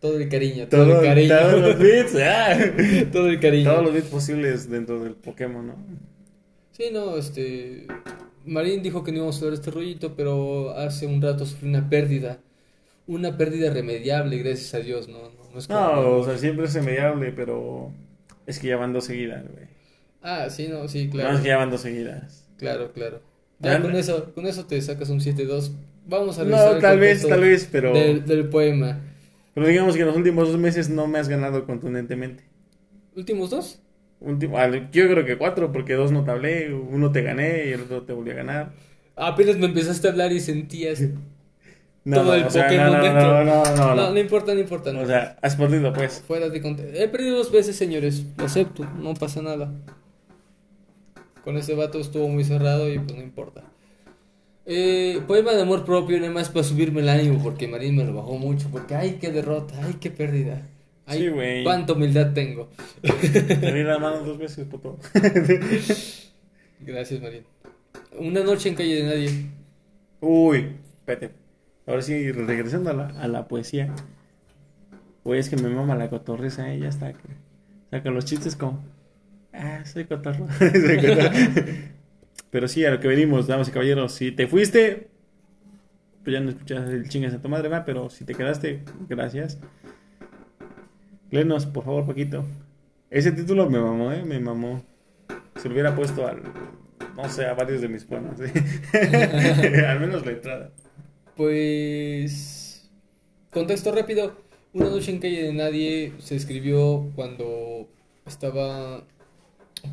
todo 0.00 0.18
el 0.18 0.28
cariño, 0.28 0.66
todo, 0.68 0.84
Todo, 0.86 1.00
el 1.00 1.06
cariño. 1.06 1.34
todos 1.38 1.60
los 1.60 1.78
bits, 1.78 2.14
ah. 2.22 2.56
todo 3.12 3.28
el 3.28 3.40
cariño. 3.40 3.70
Todos 3.70 3.84
los 3.84 3.94
bits 3.94 4.08
posibles 4.08 4.68
dentro 4.70 5.02
del 5.02 5.14
Pokémon, 5.14 5.66
¿no? 5.66 5.74
Sí, 6.72 6.90
no, 6.92 7.16
este. 7.16 7.86
Marín 8.44 8.82
dijo 8.82 9.02
que 9.02 9.10
no 9.12 9.18
íbamos 9.18 9.42
a 9.42 9.46
de 9.46 9.54
este 9.54 9.70
rollito, 9.70 10.14
pero 10.14 10.70
hace 10.76 11.06
un 11.06 11.22
rato 11.22 11.46
sufrí 11.46 11.68
una 11.68 11.88
pérdida. 11.88 12.38
Una 13.06 13.36
pérdida 13.36 13.68
irremediable, 13.68 14.38
gracias 14.38 14.74
a 14.74 14.78
Dios, 14.80 15.08
¿no? 15.08 15.18
No, 15.30 15.50
no 15.52 15.58
es 15.58 15.66
como- 15.68 15.78
No, 15.80 16.10
o 16.18 16.24
sea, 16.24 16.36
siempre 16.38 16.66
es 16.66 16.74
irremediable, 16.74 17.32
pero 17.32 17.92
es 18.46 18.58
que 18.58 18.68
ya 18.68 18.76
van 18.76 18.92
dos 18.92 19.04
seguidas, 19.04 19.44
güey. 19.48 19.66
Ah, 20.22 20.50
sí, 20.50 20.66
no, 20.68 20.88
sí, 20.88 21.06
No, 21.06 21.12
claro. 21.12 21.34
es 21.36 21.40
que 21.40 21.48
ya 21.48 21.56
van 21.56 21.70
dos 21.70 21.80
seguidas. 21.82 22.48
Claro, 22.58 22.92
claro. 22.92 23.20
Ya 23.58 23.80
con 23.80 23.92
no. 23.92 23.98
eso, 23.98 24.32
con 24.34 24.46
eso 24.46 24.66
te 24.66 24.80
sacas 24.82 25.08
un 25.10 25.20
7-2. 25.20 25.72
Vamos 26.06 26.38
a 26.38 26.44
No, 26.44 26.50
revisar 26.56 26.76
el 26.76 26.82
tal 26.82 26.98
vez, 27.00 27.26
tal 27.26 27.40
vez, 27.40 27.68
pero... 27.70 27.92
Del, 27.92 28.24
del 28.24 28.48
poema. 28.48 29.00
Pero 29.54 29.66
digamos 29.66 29.94
que 29.94 30.02
en 30.02 30.06
los 30.08 30.16
últimos 30.16 30.48
dos 30.48 30.58
meses 30.58 30.88
no 30.90 31.06
me 31.06 31.18
has 31.18 31.28
ganado 31.28 31.64
contundentemente. 31.64 32.44
¿Últimos 33.14 33.50
dos? 33.50 33.80
Último, 34.20 34.58
yo 34.92 35.08
creo 35.08 35.24
que 35.24 35.36
cuatro, 35.36 35.72
porque 35.72 35.94
dos 35.94 36.10
no 36.12 36.24
te 36.24 36.30
hablé, 36.30 36.72
uno 36.72 37.12
te 37.12 37.22
gané 37.22 37.66
y 37.66 37.72
el 37.72 37.82
otro 37.82 38.02
te 38.02 38.12
volví 38.12 38.30
a 38.30 38.34
ganar. 38.34 38.72
Apenas 39.14 39.56
me 39.56 39.66
empezaste 39.66 40.08
a 40.08 40.10
hablar 40.10 40.32
y 40.32 40.40
sentías 40.40 41.02
No, 42.04 42.18
todo 42.18 42.34
el 42.34 42.44
o 42.44 42.50
sea, 42.50 42.64
Pokémon 42.64 42.86
no, 42.92 42.98
no, 42.98 43.02
dentro. 43.02 43.44
No, 43.44 43.44
no, 43.44 43.64
no, 43.64 43.76
No, 43.76 43.94
no. 43.96 44.10
no 44.12 44.18
importa, 44.20 44.54
no 44.54 44.60
importa. 44.60 44.92
no. 44.92 45.00
O 45.00 45.06
sea, 45.06 45.36
has 45.42 45.56
perdido, 45.56 45.92
pues. 45.92 46.22
Fuera 46.26 46.48
de 46.48 46.62
contexto. 46.62 46.96
He 46.96 47.08
perdido 47.08 47.36
dos 47.38 47.50
veces, 47.50 47.74
señores. 47.76 48.24
Lo 48.38 48.44
acepto, 48.44 48.84
no 49.00 49.14
pasa 49.14 49.42
nada. 49.42 49.72
Con 51.46 51.56
ese 51.56 51.76
vato 51.76 52.00
estuvo 52.00 52.26
muy 52.28 52.42
cerrado 52.42 52.92
y 52.92 52.98
pues 52.98 53.14
no 53.16 53.22
importa. 53.22 53.62
Eh, 54.64 55.22
poema 55.28 55.52
de 55.52 55.62
amor 55.62 55.84
propio, 55.84 56.18
nada 56.18 56.32
más 56.32 56.48
para 56.48 56.64
subirme 56.64 57.02
el 57.02 57.08
ánimo, 57.08 57.40
porque 57.40 57.68
Marín 57.68 57.94
me 57.94 58.02
lo 58.04 58.14
bajó 58.14 58.36
mucho. 58.36 58.68
Porque, 58.72 58.96
ay, 58.96 59.18
qué 59.20 59.30
derrota, 59.30 59.76
ay, 59.80 59.94
qué 60.00 60.10
pérdida. 60.10 60.66
Ay, 61.06 61.20
Sí, 61.20 61.28
güey. 61.28 61.62
cuánta 61.62 61.92
humildad 61.92 62.32
tengo. 62.32 62.68
Te 63.00 63.84
la 63.84 63.96
mano 64.00 64.24
dos 64.24 64.38
veces, 64.38 64.66
puto. 64.66 64.98
Gracias, 66.80 67.22
Marín. 67.22 67.44
Una 68.18 68.42
noche 68.42 68.70
en 68.70 68.74
calle 68.74 68.96
de 68.96 69.02
nadie. 69.04 69.46
Uy, 70.20 70.72
espérate. 70.98 71.30
Ahora 71.86 72.02
sí, 72.02 72.32
regresando 72.32 72.90
a 72.90 72.92
la, 72.92 73.06
a 73.20 73.28
la 73.28 73.46
poesía. 73.46 73.94
Güey, 75.22 75.38
es 75.38 75.48
que 75.48 75.54
me 75.54 75.68
mama 75.68 75.94
la 75.94 76.10
cotorriza, 76.10 76.74
¿eh? 76.74 76.80
Ya 76.80 76.88
está. 76.88 77.12
Saca 77.92 78.10
los 78.10 78.24
chistes 78.24 78.56
como... 78.56 78.95
Ah, 79.56 79.84
soy 79.84 80.04
cotorro. 80.04 80.46
Soy 80.58 80.96
cotorro. 80.96 81.30
Pero 82.50 82.68
sí, 82.68 82.84
a 82.84 82.90
lo 82.90 83.00
que 83.00 83.08
venimos, 83.08 83.46
damas 83.46 83.68
y 83.68 83.72
caballeros. 83.72 84.12
Si 84.12 84.32
te 84.32 84.46
fuiste, 84.46 85.08
pues 86.22 86.34
ya 86.34 86.40
no 86.40 86.50
escuchas 86.50 86.90
el 86.90 87.08
chingas 87.08 87.34
a 87.34 87.40
tu 87.40 87.48
madre, 87.48 87.68
va. 87.68 87.84
Pero 87.84 88.10
si 88.10 88.24
te 88.24 88.34
quedaste, 88.34 88.82
gracias. 89.08 89.58
Léenos, 91.30 91.66
por 91.66 91.84
favor, 91.84 92.06
Paquito. 92.06 92.44
Ese 93.10 93.32
título 93.32 93.68
me 93.68 93.78
mamó, 93.78 94.12
¿eh? 94.12 94.22
Me 94.24 94.38
mamó. 94.38 94.84
Se 95.56 95.68
lo 95.68 95.74
hubiera 95.74 95.94
puesto 95.94 96.26
al... 96.26 96.42
No 97.16 97.28
sé, 97.28 97.46
a 97.46 97.54
varios 97.54 97.80
de 97.80 97.88
mis 97.88 98.04
poemas. 98.04 98.38
¿eh? 98.40 99.84
al 99.88 100.00
menos 100.00 100.24
la 100.26 100.32
entrada. 100.32 100.70
Pues. 101.34 102.90
Contexto 103.50 103.92
rápido. 103.92 104.36
Una 104.72 104.90
noche 104.90 105.10
en 105.10 105.20
calle 105.20 105.42
de 105.44 105.52
nadie 105.54 106.12
se 106.18 106.36
escribió 106.36 107.10
cuando 107.14 107.88
estaba 108.26 109.04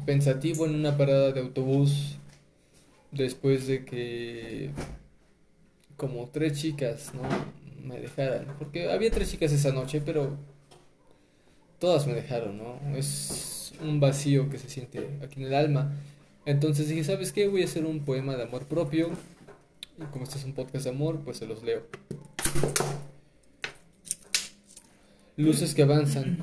pensativo 0.05 0.65
en 0.65 0.75
una 0.75 0.97
parada 0.97 1.31
de 1.31 1.39
autobús 1.39 2.17
después 3.11 3.67
de 3.67 3.85
que 3.85 4.71
como 5.97 6.27
tres 6.29 6.59
chicas, 6.59 7.11
¿no? 7.13 7.21
Me 7.85 7.99
dejaran. 7.99 8.47
Porque 8.57 8.91
había 8.91 9.11
tres 9.11 9.31
chicas 9.31 9.51
esa 9.51 9.71
noche, 9.71 10.01
pero 10.03 10.37
todas 11.79 12.07
me 12.07 12.13
dejaron, 12.13 12.57
¿no? 12.57 12.79
Es 12.95 13.73
un 13.81 13.99
vacío 13.99 14.49
que 14.49 14.57
se 14.57 14.69
siente 14.69 15.19
aquí 15.21 15.41
en 15.41 15.47
el 15.47 15.53
alma. 15.53 15.93
Entonces 16.45 16.89
dije, 16.89 17.03
¿sabes 17.03 17.31
qué? 17.31 17.47
Voy 17.47 17.61
a 17.61 17.65
hacer 17.65 17.85
un 17.85 18.03
poema 18.03 18.35
de 18.35 18.43
amor 18.43 18.65
propio 18.65 19.11
Y 19.97 20.03
como 20.05 20.25
este 20.25 20.37
es 20.37 20.43
un 20.43 20.53
podcast 20.53 20.83
de 20.85 20.89
amor, 20.89 21.21
pues 21.23 21.37
se 21.37 21.45
los 21.45 21.63
leo. 21.63 21.83
Luces 25.37 25.73
que 25.73 25.83
avanzan. 25.83 26.37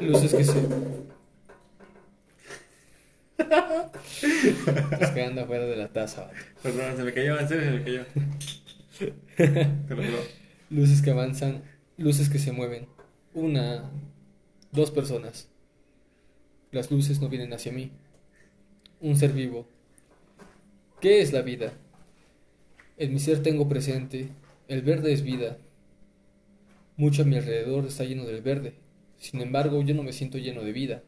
Luces 0.00 0.34
que 0.34 0.44
se. 0.44 1.07
Es 3.38 5.10
que 5.10 5.22
anda 5.22 5.46
fuera 5.46 5.64
de 5.66 5.76
la 5.76 5.88
taza, 5.88 6.22
vato. 6.22 6.34
Perdón, 6.62 6.96
se 6.96 7.04
me 7.04 7.12
cayó, 7.12 7.38
en 7.38 7.48
serio 7.48 7.64
se 7.64 7.70
me 7.70 7.84
cayó. 7.84 8.04
Te 9.36 9.94
lo 9.94 10.02
juro. 10.02 10.18
Luces 10.70 11.02
que 11.02 11.10
avanzan, 11.10 11.62
luces 11.96 12.28
que 12.28 12.38
se 12.38 12.52
mueven. 12.52 12.88
Una, 13.34 13.90
dos 14.72 14.90
personas. 14.90 15.48
Las 16.72 16.90
luces 16.90 17.20
no 17.20 17.28
vienen 17.28 17.52
hacia 17.52 17.72
mí. 17.72 17.92
Un 19.00 19.16
ser 19.16 19.32
vivo. 19.32 19.66
¿Qué 21.00 21.20
es 21.20 21.32
la 21.32 21.42
vida? 21.42 21.72
En 22.96 23.12
mi 23.12 23.20
ser 23.20 23.42
tengo 23.42 23.68
presente, 23.68 24.28
el 24.66 24.82
verde 24.82 25.12
es 25.12 25.22
vida. 25.22 25.58
Mucho 26.96 27.22
a 27.22 27.24
mi 27.24 27.36
alrededor 27.36 27.86
está 27.86 28.02
lleno 28.02 28.24
del 28.24 28.42
verde. 28.42 28.74
Sin 29.16 29.40
embargo, 29.40 29.80
yo 29.82 29.94
no 29.94 30.02
me 30.02 30.12
siento 30.12 30.38
lleno 30.38 30.62
de 30.62 30.72
vida. 30.72 31.02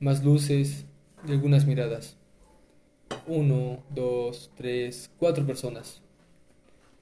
Más 0.00 0.24
luces 0.24 0.86
y 1.28 1.32
algunas 1.32 1.66
miradas. 1.66 2.16
Uno, 3.26 3.82
dos, 3.94 4.50
tres, 4.56 5.10
cuatro 5.18 5.46
personas. 5.46 6.00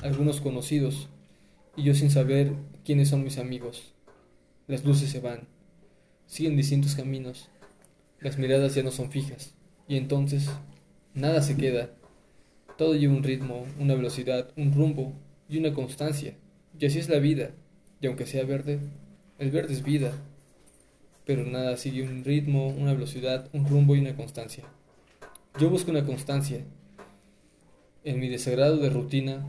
Algunos 0.00 0.40
conocidos. 0.40 1.08
Y 1.76 1.84
yo 1.84 1.94
sin 1.94 2.10
saber 2.10 2.54
quiénes 2.84 3.08
son 3.08 3.22
mis 3.22 3.38
amigos. 3.38 3.94
Las 4.66 4.84
luces 4.84 5.10
se 5.10 5.20
van. 5.20 5.46
Siguen 6.26 6.56
distintos 6.56 6.96
caminos. 6.96 7.48
Las 8.18 8.36
miradas 8.36 8.74
ya 8.74 8.82
no 8.82 8.90
son 8.90 9.12
fijas. 9.12 9.54
Y 9.86 9.96
entonces, 9.96 10.50
nada 11.14 11.40
se 11.40 11.56
queda. 11.56 11.90
Todo 12.76 12.96
lleva 12.96 13.14
un 13.14 13.22
ritmo, 13.22 13.64
una 13.78 13.94
velocidad, 13.94 14.50
un 14.56 14.74
rumbo 14.74 15.12
y 15.48 15.58
una 15.58 15.72
constancia. 15.72 16.34
Y 16.76 16.86
así 16.86 16.98
es 16.98 17.08
la 17.08 17.20
vida. 17.20 17.52
Y 18.00 18.08
aunque 18.08 18.26
sea 18.26 18.44
verde, 18.44 18.80
el 19.38 19.52
verde 19.52 19.74
es 19.74 19.84
vida. 19.84 20.12
Pero 21.28 21.44
nada 21.44 21.76
sigue 21.76 22.04
un 22.04 22.24
ritmo, 22.24 22.68
una 22.68 22.94
velocidad, 22.94 23.50
un 23.52 23.66
rumbo 23.68 23.94
y 23.94 23.98
una 23.98 24.16
constancia. 24.16 24.64
Yo 25.60 25.68
busco 25.68 25.90
una 25.90 26.06
constancia. 26.06 26.64
En 28.02 28.18
mi 28.18 28.30
desagrado 28.30 28.78
de 28.78 28.88
rutina, 28.88 29.46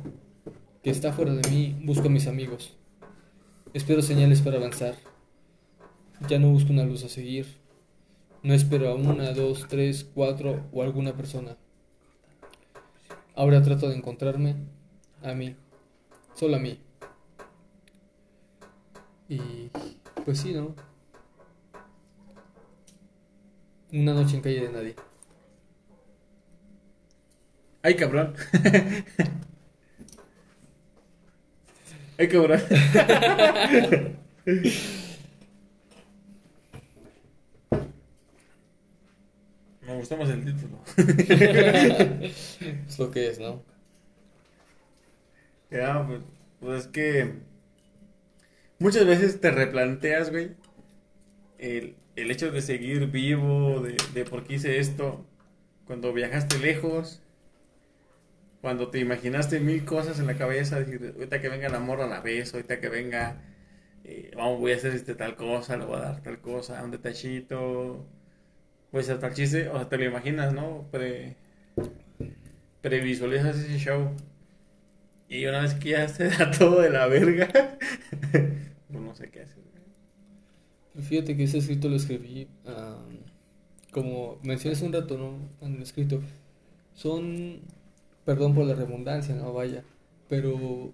que 0.84 0.90
está 0.90 1.14
fuera 1.14 1.34
de 1.34 1.50
mí, 1.50 1.80
busco 1.86 2.08
a 2.08 2.12
mis 2.12 2.28
amigos. 2.28 2.76
Espero 3.74 4.02
señales 4.02 4.42
para 4.42 4.58
avanzar. 4.58 4.96
Ya 6.28 6.38
no 6.38 6.50
busco 6.50 6.74
una 6.74 6.84
luz 6.84 7.06
a 7.06 7.08
seguir. 7.08 7.48
No 8.44 8.54
espero 8.54 8.90
a 8.90 8.96
una, 8.96 9.32
dos, 9.32 9.66
tres, 9.70 10.06
cuatro 10.14 10.66
o 10.74 10.84
alguna 10.84 11.16
persona. 11.16 11.56
Ahora 13.36 13.64
trato 13.64 13.88
de 13.88 13.96
encontrarme 13.96 14.56
a 15.24 15.34
mí, 15.34 15.56
solo 16.36 16.58
a 16.58 16.60
mí. 16.60 16.78
Y 19.30 19.72
pues 20.26 20.40
sí, 20.40 20.52
¿no? 20.52 20.89
Una 23.92 24.14
noche 24.14 24.36
en 24.36 24.42
calle 24.42 24.62
de 24.62 24.70
nadie. 24.70 24.96
Ay, 27.82 27.96
cabrón. 27.96 28.36
Ay, 32.18 32.28
cabrón. 32.28 32.62
Me 39.82 39.96
gustó 39.96 40.18
más 40.18 40.30
el 40.30 40.46
título. 40.46 40.80
Es 42.88 43.00
lo 43.00 43.10
que 43.10 43.30
es, 43.30 43.40
¿no? 43.40 43.64
Ya, 45.72 46.06
pues, 46.06 46.22
pues 46.60 46.82
es 46.82 46.88
que 46.88 47.34
muchas 48.80 49.06
veces 49.06 49.40
te 49.42 49.52
replanteas, 49.52 50.32
güey, 50.32 50.52
el, 51.58 51.96
el 52.16 52.32
hecho 52.32 52.52
de 52.52 52.62
seguir 52.62 53.08
vivo, 53.08 53.82
de, 53.82 54.26
por 54.26 54.44
qué 54.44 54.56
hice 54.56 54.80
esto, 54.80 55.26
cuando 55.86 56.14
viajaste 56.14 56.60
lejos, 56.60 57.22
cuando 58.62 58.90
te 58.90 59.00
imaginaste 59.00 59.60
mil 59.60 59.86
cosas 59.86 60.20
en 60.20 60.28
la 60.28 60.36
cabeza, 60.36 60.80
decir, 60.80 61.14
ahorita 61.16 61.42
que 61.42 61.50
venga 61.50 61.70
la 61.70 61.80
morra 61.80 62.08
la 62.08 62.20
beso, 62.22 62.58
ahorita 62.58 62.80
que 62.80 62.90
venga, 62.90 63.42
eh, 64.04 64.32
vamos, 64.36 64.60
voy 64.60 64.74
a 64.74 64.76
hacer 64.76 64.94
este 64.94 65.16
tal 65.16 65.36
cosa, 65.36 65.78
le 65.78 65.86
voy 65.86 65.98
a 65.98 66.00
dar 66.02 66.24
tal 66.24 66.40
cosa, 66.42 66.84
un 66.84 66.92
detallito, 66.92 68.06
voy 68.92 69.00
a 69.00 69.04
hacer 69.04 69.20
tal 69.20 69.34
chiste, 69.34 69.70
o 69.70 69.76
sea, 69.78 69.90
te 69.90 69.98
lo 69.98 70.06
imaginas, 70.06 70.54
¿no? 70.54 70.88
Pre, 70.92 71.36
previsualizas 72.82 73.58
ese 73.58 73.78
show. 73.78 74.12
Y 75.30 75.46
una 75.46 75.62
vez 75.62 75.76
que 75.76 75.90
ya 75.92 76.08
se 76.10 76.30
da 76.30 76.52
todo 76.52 76.82
de 76.82 76.90
la 76.90 77.08
verga, 77.08 77.48
pues 78.32 79.02
no 79.02 79.16
sé 79.16 79.30
qué 79.30 79.42
hacer. 79.42 79.69
Fíjate 80.98 81.38
que 81.38 81.44
ese 81.44 81.60
escrito 81.60 81.88
lo 81.88 81.96
escribí, 81.96 82.48
ah, 82.66 82.98
como 83.92 84.38
mencioné 84.44 84.76
hace 84.76 84.86
un 84.86 84.94
rato, 84.94 85.18
¿no? 85.18 85.36
En 85.68 85.76
el 85.78 85.84
escrito. 85.84 86.22
Son, 86.96 87.60
perdón 88.26 88.56
por 88.56 88.66
la 88.66 88.76
redundancia, 88.76 89.36
no 89.36 89.54
vaya, 89.54 89.84
pero 90.30 90.94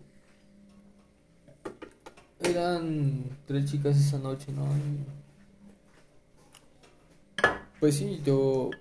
eran 2.39 3.23
tres 3.45 3.65
chicas 3.71 3.97
esa 3.97 4.17
noche, 4.19 4.51
¿no? 4.53 4.65
Pues 7.79 7.95
sí, 7.97 8.21
yo 8.25 8.71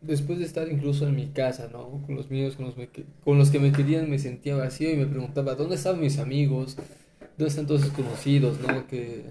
después 0.00 0.38
de 0.38 0.44
estar 0.44 0.68
incluso 0.70 1.06
en 1.06 1.16
mi 1.16 1.26
casa, 1.28 1.68
¿no? 1.72 2.02
Con 2.06 2.16
los 2.16 2.30
míos, 2.30 2.56
con 2.56 2.66
los, 2.66 2.76
me- 2.76 2.88
con 3.24 3.38
los 3.38 3.50
que 3.50 3.58
me 3.58 3.72
querían, 3.72 4.08
me 4.10 4.18
sentía 4.18 4.56
vacío 4.56 4.90
y 4.92 4.96
me 4.96 5.06
preguntaba, 5.06 5.54
¿dónde 5.54 5.74
están 5.76 6.00
mis 6.00 6.18
amigos? 6.18 6.76
¿Dónde 7.38 7.50
están 7.50 7.66
todos 7.66 7.82
esos 7.82 7.94
conocidos, 7.94 8.58
¿no? 8.60 8.86
Que 8.88 9.22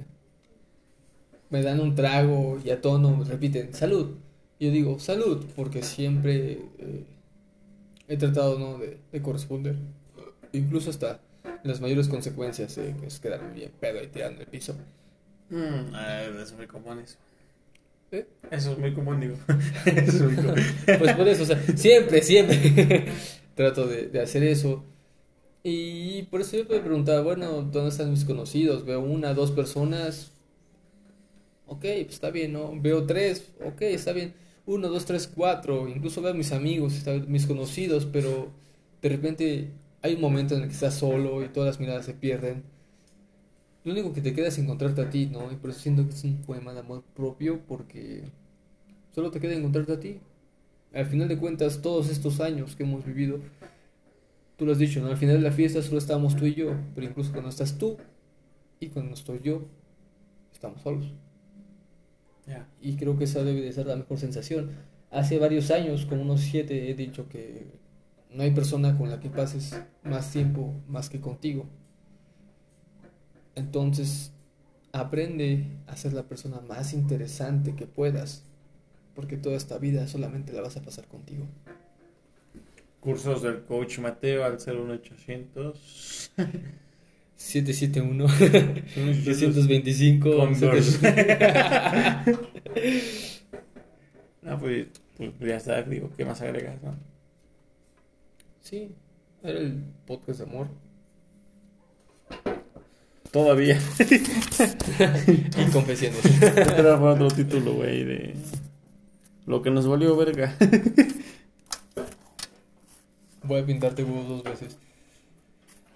me 1.50 1.62
dan 1.62 1.82
un 1.82 1.94
trago 1.94 2.58
y 2.64 2.70
a 2.70 2.82
tono 2.82 3.18
me 3.18 3.26
repiten, 3.26 3.74
salud. 3.74 4.16
Yo 4.60 4.72
digo, 4.72 4.98
salud, 4.98 5.46
porque 5.58 5.84
siempre 5.84 6.54
eh, 6.80 7.04
he 8.08 8.16
tratado, 8.16 8.58
¿no? 8.58 8.78
De, 8.78 8.98
de 9.12 9.22
corresponder. 9.22 9.76
Incluso 10.54 10.90
hasta 10.90 11.20
las 11.64 11.82
mayores 11.82 12.08
consecuencias, 12.08 12.78
eh, 12.78 12.96
que 12.98 13.08
es 13.08 13.20
quedarme 13.20 13.54
bien 13.54 13.72
pedo 13.78 14.02
y 14.02 14.08
tirando 14.08 14.40
el 14.40 14.48
piso. 14.48 14.74
Mm, 15.50 15.94
ah, 15.94 16.24
eso 16.24 16.42
es 16.42 16.54
muy 16.54 16.68
común 16.68 17.00
eso. 17.00 17.18
¿Eh? 18.12 18.26
Eso 18.50 18.72
es 18.72 18.78
muy 18.78 18.94
común, 18.94 19.20
digo. 19.20 19.36
eso 19.86 20.12
es 20.12 20.22
muy 20.22 20.36
común. 20.36 20.56
Pues 20.98 21.14
por 21.14 21.28
eso, 21.28 21.44
o 21.44 21.46
sea, 21.46 21.62
siempre, 21.76 22.22
siempre 22.22 23.06
trato 23.56 23.86
de, 23.86 24.08
de 24.08 24.22
hacer 24.22 24.44
eso. 24.44 24.86
Y 25.70 26.24
por 26.32 26.40
eso 26.40 26.56
yo 26.56 26.64
me 26.64 26.80
preguntaba, 26.80 27.22
bueno, 27.22 27.62
¿dónde 27.62 27.90
están 27.90 28.10
mis 28.10 28.24
conocidos? 28.24 28.86
Veo 28.86 29.02
una, 29.02 29.34
dos 29.34 29.52
personas. 29.52 30.32
Ok, 31.66 31.82
pues 31.82 32.12
está 32.12 32.32
bien, 32.32 32.54
¿no? 32.54 32.72
Veo 32.80 33.06
tres, 33.06 33.52
ok, 33.62 33.82
está 33.82 34.14
bien. 34.14 34.34
Uno, 34.66 34.88
dos, 34.88 35.04
tres, 35.04 35.28
cuatro. 35.28 35.90
Incluso 35.90 36.22
veo 36.22 36.32
a 36.32 36.34
mis 36.34 36.54
amigos, 36.54 37.04
mis 37.28 37.46
conocidos, 37.46 38.06
pero 38.06 38.48
de 39.02 39.10
repente 39.10 39.72
hay 40.02 40.14
un 40.14 40.22
momento 40.22 40.56
en 40.56 40.62
el 40.62 40.68
que 40.70 40.74
estás 40.74 40.94
solo 40.94 41.44
y 41.44 41.50
todas 41.50 41.68
las 41.68 41.80
miradas 41.82 42.06
se 42.06 42.14
pierden. 42.14 42.64
Lo 43.84 43.92
único 43.92 44.14
que 44.14 44.22
te 44.22 44.34
queda 44.34 44.48
es 44.48 44.58
encontrarte 44.58 45.02
a 45.02 45.10
ti, 45.10 45.26
¿no? 45.26 45.52
Y 45.52 45.58
por 45.58 45.72
eso 45.72 45.82
siento 45.82 46.08
que 46.08 46.14
es 46.14 46.24
un 46.24 46.44
poema 46.44 46.72
de 46.72 46.80
amor 46.80 47.04
propio, 47.14 47.60
porque 47.68 48.24
solo 49.14 49.32
te 49.32 49.42
queda 49.42 49.54
encontrarte 49.54 49.92
a 49.92 50.00
ti. 50.00 50.20
Al 50.94 51.08
final 51.08 51.28
de 51.28 51.38
cuentas, 51.38 51.82
todos 51.82 52.08
estos 52.10 52.40
años 52.40 52.78
que 52.78 52.84
hemos 52.84 53.04
vivido, 53.04 53.42
tú 54.58 54.66
lo 54.66 54.74
has 54.74 54.80
dicho, 54.80 55.02
¿no? 55.02 55.08
Al 55.08 55.18
final 55.18 55.38
de 55.38 55.42
la 55.42 55.52
fiesta 55.52 55.82
solo 55.82 56.00
estábamos 56.00 56.36
tú 56.36 56.46
y 56.46 56.56
yo, 56.56 56.76
pero 56.94 57.08
incluso 57.08 57.32
cuando 57.32 57.50
estás 57.50 57.78
tú 57.78 57.98
y 58.80 58.90
cuando 58.90 59.14
estoy 59.14 59.40
yo, 59.42 59.66
estamos 60.52 60.82
solos. 60.82 61.14
Y 62.82 62.96
creo 62.96 63.18
que 63.18 63.26
esa 63.26 63.44
debe 63.44 63.62
de 63.62 63.72
ser 63.74 63.88
la 63.88 63.96
mejor 63.96 64.18
sensación. 64.18 64.72
Hace 65.12 65.38
varios 65.38 65.70
años, 65.72 66.06
como 66.06 66.22
unos 66.22 66.42
siete, 66.42 66.90
he 66.90 66.94
dicho 66.94 67.28
que 67.28 67.68
no 68.32 68.44
hay 68.44 68.52
persona 68.52 68.98
con 68.98 69.10
la 69.10 69.20
que 69.20 69.30
pases 69.30 69.80
más 70.04 70.32
tiempo 70.32 70.74
más 70.88 71.10
que 71.10 71.20
contigo. 71.20 71.66
Entonces, 73.56 74.32
aprende 74.92 75.68
a 75.88 75.96
ser 75.98 76.14
la 76.14 76.24
persona 76.24 76.62
más 76.62 76.94
interesante 76.94 77.76
que 77.76 77.86
puedas, 77.86 78.44
porque 79.14 79.38
toda 79.38 79.56
esta 79.56 79.78
vida 79.78 80.08
solamente 80.08 80.54
la 80.54 80.62
vas 80.62 80.78
a 80.78 80.82
pasar 80.82 81.08
contigo. 81.08 81.46
Cursos 83.00 83.42
del 83.42 83.64
coach 83.64 84.00
Mateo 84.00 84.44
al 84.44 84.58
01800. 84.58 86.32
771 87.36 88.26
225 89.26 90.38
Condors. 90.38 91.00
No, 94.42 94.58
pues, 94.60 94.88
pues 95.18 95.32
ya 95.42 95.58
está, 95.58 95.82
digo, 95.84 96.10
¿qué 96.16 96.24
más 96.24 96.42
agregas, 96.42 96.82
no? 96.82 96.96
Sí, 98.62 98.96
era 99.44 99.60
el 99.60 99.84
podcast 100.06 100.40
de 100.40 100.46
amor. 100.46 100.68
Todavía. 103.32 103.80
Y 105.58 105.72
confesiones. 105.72 106.26
Era 106.42 106.98
para 107.00 107.14
otro 107.14 107.30
título, 107.30 107.74
güey, 107.74 108.04
de... 108.04 108.36
Lo 109.46 109.62
que 109.62 109.70
nos 109.70 109.88
valió 109.88 110.16
verga. 110.16 110.56
Voy 113.48 113.62
a 113.62 113.66
pintarte 113.66 114.04
huevos 114.04 114.28
dos 114.28 114.44
veces. 114.44 114.78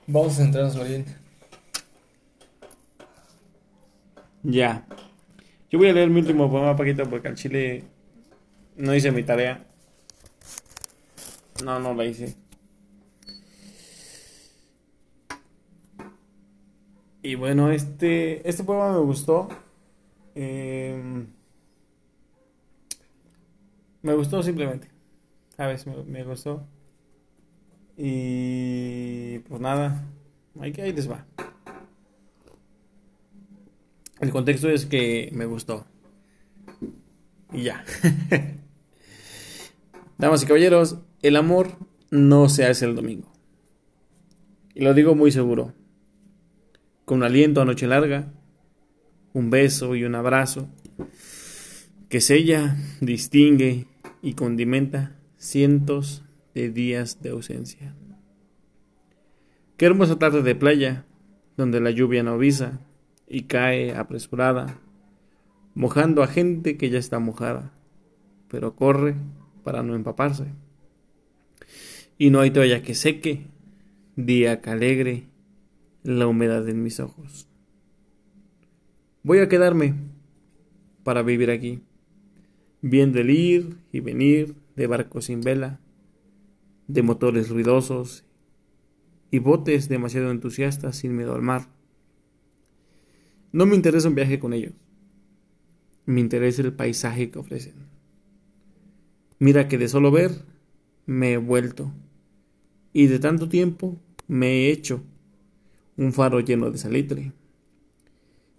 Vamos 0.07 0.33
a 0.33 0.43
centrarnos, 0.43 0.75
Marín. 0.75 1.05
ya. 4.43 4.85
Yo 5.69 5.79
voy 5.79 5.89
a 5.89 5.93
leer 5.93 6.09
mi 6.09 6.19
último 6.19 6.49
poema, 6.51 6.75
Paquito, 6.75 7.09
porque 7.09 7.27
al 7.29 7.35
chile 7.35 7.83
no 8.77 8.95
hice 8.95 9.11
mi 9.11 9.23
tarea. 9.23 9.65
No, 11.63 11.79
no 11.79 11.93
la 11.93 12.05
hice. 12.05 12.35
Y 17.23 17.35
bueno, 17.35 17.71
este, 17.71 18.47
este 18.49 18.63
poema 18.63 18.91
me 18.91 18.99
gustó. 18.99 19.47
Em, 20.35 21.27
me 24.01 24.13
gustó 24.13 24.41
simplemente. 24.43 24.89
¿Sabes? 25.55 25.85
Me, 25.87 25.95
me 26.03 26.23
gustó. 26.23 26.65
Y 27.97 29.39
pues 29.39 29.61
nada, 29.61 30.07
ahí, 30.59 30.73
ahí 30.81 30.93
les 30.93 31.09
va. 31.09 31.25
El 34.19 34.29
contexto 34.29 34.69
es 34.69 34.85
que 34.85 35.29
me 35.33 35.45
gustó. 35.45 35.85
Y 37.51 37.63
ya. 37.63 37.83
Damas 40.17 40.43
y 40.43 40.45
caballeros, 40.45 40.99
el 41.21 41.35
amor 41.35 41.77
no 42.11 42.47
se 42.49 42.65
hace 42.65 42.85
el 42.85 42.95
domingo. 42.95 43.31
Y 44.75 44.81
lo 44.83 44.93
digo 44.93 45.15
muy 45.15 45.31
seguro. 45.31 45.73
Con 47.05 47.17
un 47.19 47.23
aliento 47.23 47.61
a 47.61 47.65
noche 47.65 47.87
larga, 47.87 48.31
un 49.33 49.49
beso 49.49 49.95
y 49.95 50.03
un 50.03 50.15
abrazo 50.15 50.69
que 52.11 52.19
sella, 52.19 52.75
distingue 52.99 53.87
y 54.21 54.33
condimenta 54.33 55.15
cientos 55.37 56.23
de 56.53 56.69
días 56.69 57.21
de 57.21 57.29
ausencia. 57.29 57.95
Qué 59.77 59.85
hermosa 59.85 60.19
tarde 60.19 60.43
de 60.43 60.55
playa, 60.55 61.05
donde 61.57 61.79
la 61.79 61.91
lluvia 61.91 62.23
no 62.23 62.31
avisa 62.31 62.79
y 63.27 63.43
cae 63.43 63.95
apresurada, 63.95 64.79
mojando 65.73 66.21
a 66.23 66.27
gente 66.27 66.77
que 66.77 66.89
ya 66.89 66.99
está 66.99 67.19
mojada, 67.19 67.71
pero 68.47 68.75
corre 68.75 69.15
para 69.63 69.83
no 69.83 69.95
empaparse. 69.95 70.45
Y 72.17 72.29
no 72.29 72.39
hay 72.41 72.51
toalla 72.51 72.83
que 72.83 72.93
seque, 72.93 73.47
día 74.15 74.61
que 74.61 74.69
alegre 74.69 75.23
la 76.03 76.27
humedad 76.27 76.67
en 76.67 76.83
mis 76.83 76.99
ojos. 76.99 77.47
Voy 79.23 79.39
a 79.39 79.47
quedarme 79.47 79.95
para 81.03 81.23
vivir 81.23 81.51
aquí, 81.51 81.81
viendo 82.81 83.19
el 83.19 83.29
ir 83.29 83.77
y 83.91 83.99
venir 83.99 84.55
de 84.75 84.87
barcos 84.87 85.25
sin 85.25 85.41
vela, 85.41 85.79
de 86.87 87.03
motores 87.03 87.49
ruidosos 87.49 88.25
y 89.31 89.39
botes 89.39 89.89
demasiado 89.89 90.31
entusiastas 90.31 90.97
sin 90.97 91.15
miedo 91.15 91.33
al 91.33 91.41
mar. 91.41 91.67
No 93.51 93.65
me 93.65 93.75
interesa 93.75 94.07
un 94.07 94.15
viaje 94.15 94.39
con 94.39 94.53
ellos, 94.53 94.73
me 96.05 96.19
interesa 96.19 96.61
el 96.61 96.73
paisaje 96.73 97.31
que 97.31 97.39
ofrecen. 97.39 97.73
Mira 99.39 99.67
que 99.67 99.77
de 99.77 99.87
solo 99.87 100.11
ver 100.11 100.45
me 101.05 101.33
he 101.33 101.37
vuelto 101.37 101.91
y 102.93 103.07
de 103.07 103.19
tanto 103.19 103.49
tiempo 103.49 103.97
me 104.27 104.47
he 104.47 104.71
hecho 104.71 105.03
un 105.97 106.13
faro 106.13 106.39
lleno 106.39 106.71
de 106.71 106.77
salitre. 106.77 107.31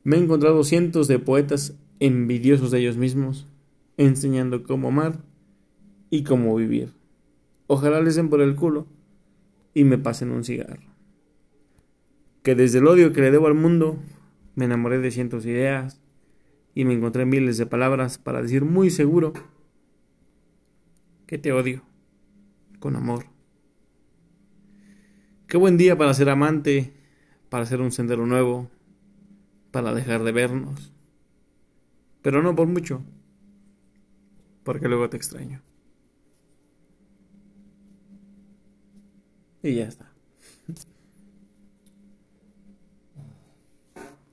Me 0.05 0.17
he 0.17 0.19
encontrado 0.19 0.65
cientos 0.65 1.09
de 1.09 1.19
poetas 1.19 1.75
envidiosos 2.01 2.71
de 2.71 2.81
ellos 2.81 2.97
mismos, 2.97 3.47
enseñando 3.97 4.65
cómo 4.65 4.89
amar 4.89 5.25
y 6.11 6.25
cómo 6.25 6.57
vivir. 6.57 6.93
Ojalá 7.75 8.03
les 8.03 8.17
den 8.17 8.29
por 8.29 8.43
el 8.43 8.55
culo 8.55 8.87
y 9.73 9.85
me 9.85 9.97
pasen 9.97 10.31
un 10.31 10.45
cigarro. 10.45 10.83
Que 12.43 12.55
desde 12.55 12.81
el 12.81 12.87
odio 12.87 13.15
que 13.15 13.23
le 13.23 13.31
debo 13.31 13.47
al 13.47 13.55
mundo, 13.55 13.97
me 14.55 14.67
enamoré 14.67 14.99
de 14.99 15.11
cientos 15.11 15.43
de 15.43 15.53
ideas 15.53 15.99
y 16.75 16.85
me 16.85 16.93
encontré 16.93 17.25
miles 17.25 17.57
de 17.57 17.65
palabras 17.65 18.19
para 18.19 18.43
decir 18.43 18.67
muy 18.67 18.91
seguro 18.91 19.33
que 21.27 21.39
te 21.39 21.51
odio 21.51 21.83
con 22.79 22.95
amor. 22.95 23.25
Qué 25.47 25.57
buen 25.57 25.79
día 25.79 25.97
para 25.97 26.13
ser 26.13 26.29
amante, 26.29 26.93
para 27.49 27.63
hacer 27.63 27.81
un 27.81 27.91
sendero 27.91 28.27
nuevo, 28.27 28.69
para 29.71 29.95
dejar 29.95 30.25
de 30.25 30.33
vernos. 30.33 30.93
Pero 32.21 32.43
no 32.43 32.55
por 32.55 32.67
mucho, 32.67 33.03
porque 34.63 34.89
luego 34.89 35.09
te 35.09 35.17
extraño. 35.17 35.63
Y 39.63 39.77
ya 39.77 39.85
está. 39.85 40.11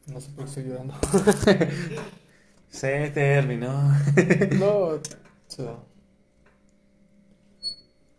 No 0.07 0.19
sé 0.19 0.31
por 0.31 0.45
qué 0.45 0.49
estoy 0.49 0.63
llorando. 0.63 0.95
Se 2.69 3.09
terminó. 3.11 3.93
no, 4.57 4.99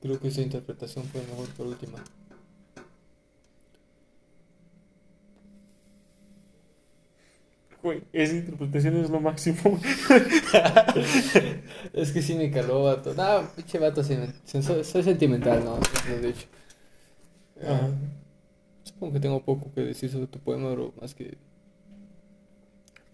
creo 0.01 0.21
que 0.21 0.29
esa 0.29 0.41
interpretación 0.41 1.05
fue 1.07 1.21
mejor 1.23 1.49
por 1.51 1.67
última. 1.67 2.03
Güey, 7.83 8.03
esa 8.13 8.35
interpretación 8.35 8.97
es 8.99 9.11
lo 9.11 9.21
máximo. 9.21 9.81
es 11.95 12.13
que 12.13 12.21
sí 12.23 12.35
me 12.35 12.51
caló, 12.51 12.85
vato. 12.85 13.15
No, 13.15 13.49
pinche 13.57 13.79
vato, 13.79 14.05
soy, 14.05 14.85
soy 14.85 15.03
sentimental, 15.03 15.65
no, 15.65 15.79
lo 16.09 16.15
he 16.15 16.21
dicho. 16.21 16.47
Ajá. 17.63 17.89
Supongo 18.83 19.13
que 19.15 19.21
tengo 19.21 19.45
poco 19.45 19.73
que 19.75 19.83
decir 19.83 20.11
sobre 20.11 20.27
tu 20.27 20.39
poema, 20.39 20.71
bro, 20.71 20.93
más 21.01 21.15
que... 21.15 21.37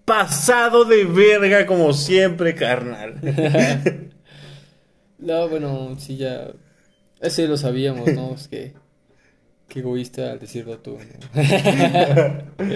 Pasado 0.04 0.84
de 0.84 1.04
verga 1.04 1.66
como 1.66 1.92
siempre, 1.92 2.54
carnal. 2.54 3.20
No, 5.18 5.48
bueno, 5.48 5.96
sí, 5.98 6.18
ya... 6.18 6.52
Ese 7.20 7.48
lo 7.48 7.56
sabíamos, 7.56 8.12
¿no? 8.12 8.34
Es 8.34 8.48
que... 8.48 8.74
Qué 9.66 9.80
egoísta 9.80 10.30
al 10.30 10.38
decirlo 10.38 10.78
tú, 10.78 10.98
¿no? 10.98 11.42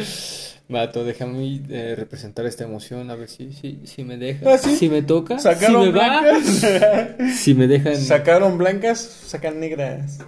Vato, 0.69 1.05
déjame 1.05 1.61
eh, 1.69 1.95
representar 1.97 2.47
esta 2.47 2.65
emoción, 2.65 3.11
a 3.11 3.17
ver 3.17 3.29
si, 3.29 3.53
si, 3.53 3.81
si 3.85 4.05
me 4.05 4.17
deja. 4.17 4.55
¿Ah, 4.55 4.59
sí? 4.59 4.77
Si 4.77 4.89
me 4.89 5.03
toca, 5.03 5.39
si 5.39 5.43
Sacaron 5.43 5.87
me 5.87 5.99
va, 5.99 6.21
blancas. 6.21 7.37
si 7.37 7.55
me 7.55 7.67
dejan, 7.67 7.97
Sacaron 7.97 8.57
blancas, 8.57 8.99
sacan 8.99 9.59
negras. 9.59 10.19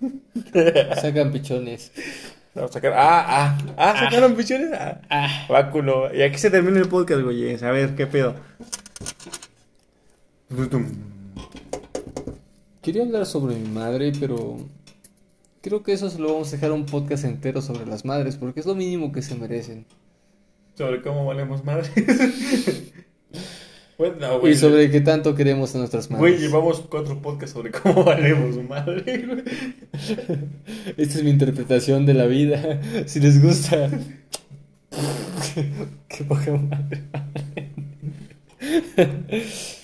sacan 1.00 1.32
pichones. 1.32 1.92
No, 2.54 2.68
sacaron- 2.68 2.96
ah, 2.98 3.24
ah, 3.28 3.58
ah, 3.76 3.96
sacaron 3.98 4.34
pichones. 4.34 4.70
Ah, 4.72 5.00
Ah, 5.10 5.46
báculo. 5.48 6.12
Y 6.14 6.22
aquí 6.22 6.38
se 6.38 6.50
termina 6.50 6.78
el 6.80 6.88
podcast, 6.88 7.22
güey. 7.22 7.54
A 7.62 7.70
ver, 7.70 7.94
¿qué 7.94 8.06
pedo? 8.06 8.34
quería 12.82 13.02
hablar 13.04 13.26
sobre 13.26 13.54
mi 13.56 13.68
madre, 13.68 14.12
pero 14.18 14.56
creo 15.60 15.82
que 15.82 15.92
eso 15.92 16.10
se 16.10 16.18
lo 16.18 16.32
vamos 16.32 16.48
a 16.48 16.52
dejar 16.52 16.72
un 16.72 16.86
podcast 16.86 17.24
entero 17.24 17.60
sobre 17.62 17.86
las 17.86 18.04
madres, 18.04 18.36
porque 18.36 18.60
es 18.60 18.66
lo 18.66 18.74
mínimo 18.74 19.12
que 19.12 19.22
se 19.22 19.34
merecen. 19.36 19.86
Sobre 20.76 21.02
cómo 21.02 21.24
valemos 21.26 21.64
madre. 21.64 21.88
Bueno, 24.00 24.40
güey. 24.40 24.54
Y 24.54 24.56
sobre 24.56 24.90
qué 24.90 25.02
tanto 25.02 25.34
queremos 25.34 25.74
a 25.74 25.78
nuestras 25.78 26.08
Güey, 26.08 26.32
madres. 26.32 26.40
llevamos 26.40 26.80
cuatro 26.88 27.20
podcasts 27.20 27.52
sobre 27.52 27.70
cómo 27.70 28.02
valemos 28.02 28.56
madre, 28.66 29.26
güey. 29.26 29.42
Esta 30.96 31.18
es 31.18 31.22
mi 31.22 31.28
interpretación 31.28 32.06
de 32.06 32.14
la 32.14 32.24
vida. 32.24 32.80
Si 33.04 33.20
les 33.20 33.42
gusta. 33.42 33.90
Qué 36.08 36.24
poca 36.24 36.52
madre. 36.52 37.02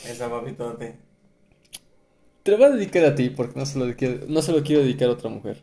Esa 0.08 0.30
papitote. 0.30 0.94
Te 2.42 2.52
lo 2.52 2.56
voy 2.56 2.66
a 2.68 2.70
dedicar 2.70 3.04
a 3.04 3.14
ti 3.14 3.28
porque 3.28 3.58
no 3.58 3.66
se 3.66 3.78
lo 3.78 3.94
quiero, 3.94 4.20
no 4.28 4.40
se 4.40 4.52
lo 4.52 4.62
quiero 4.62 4.80
dedicar 4.80 5.10
a 5.10 5.12
otra 5.12 5.28
mujer. 5.28 5.62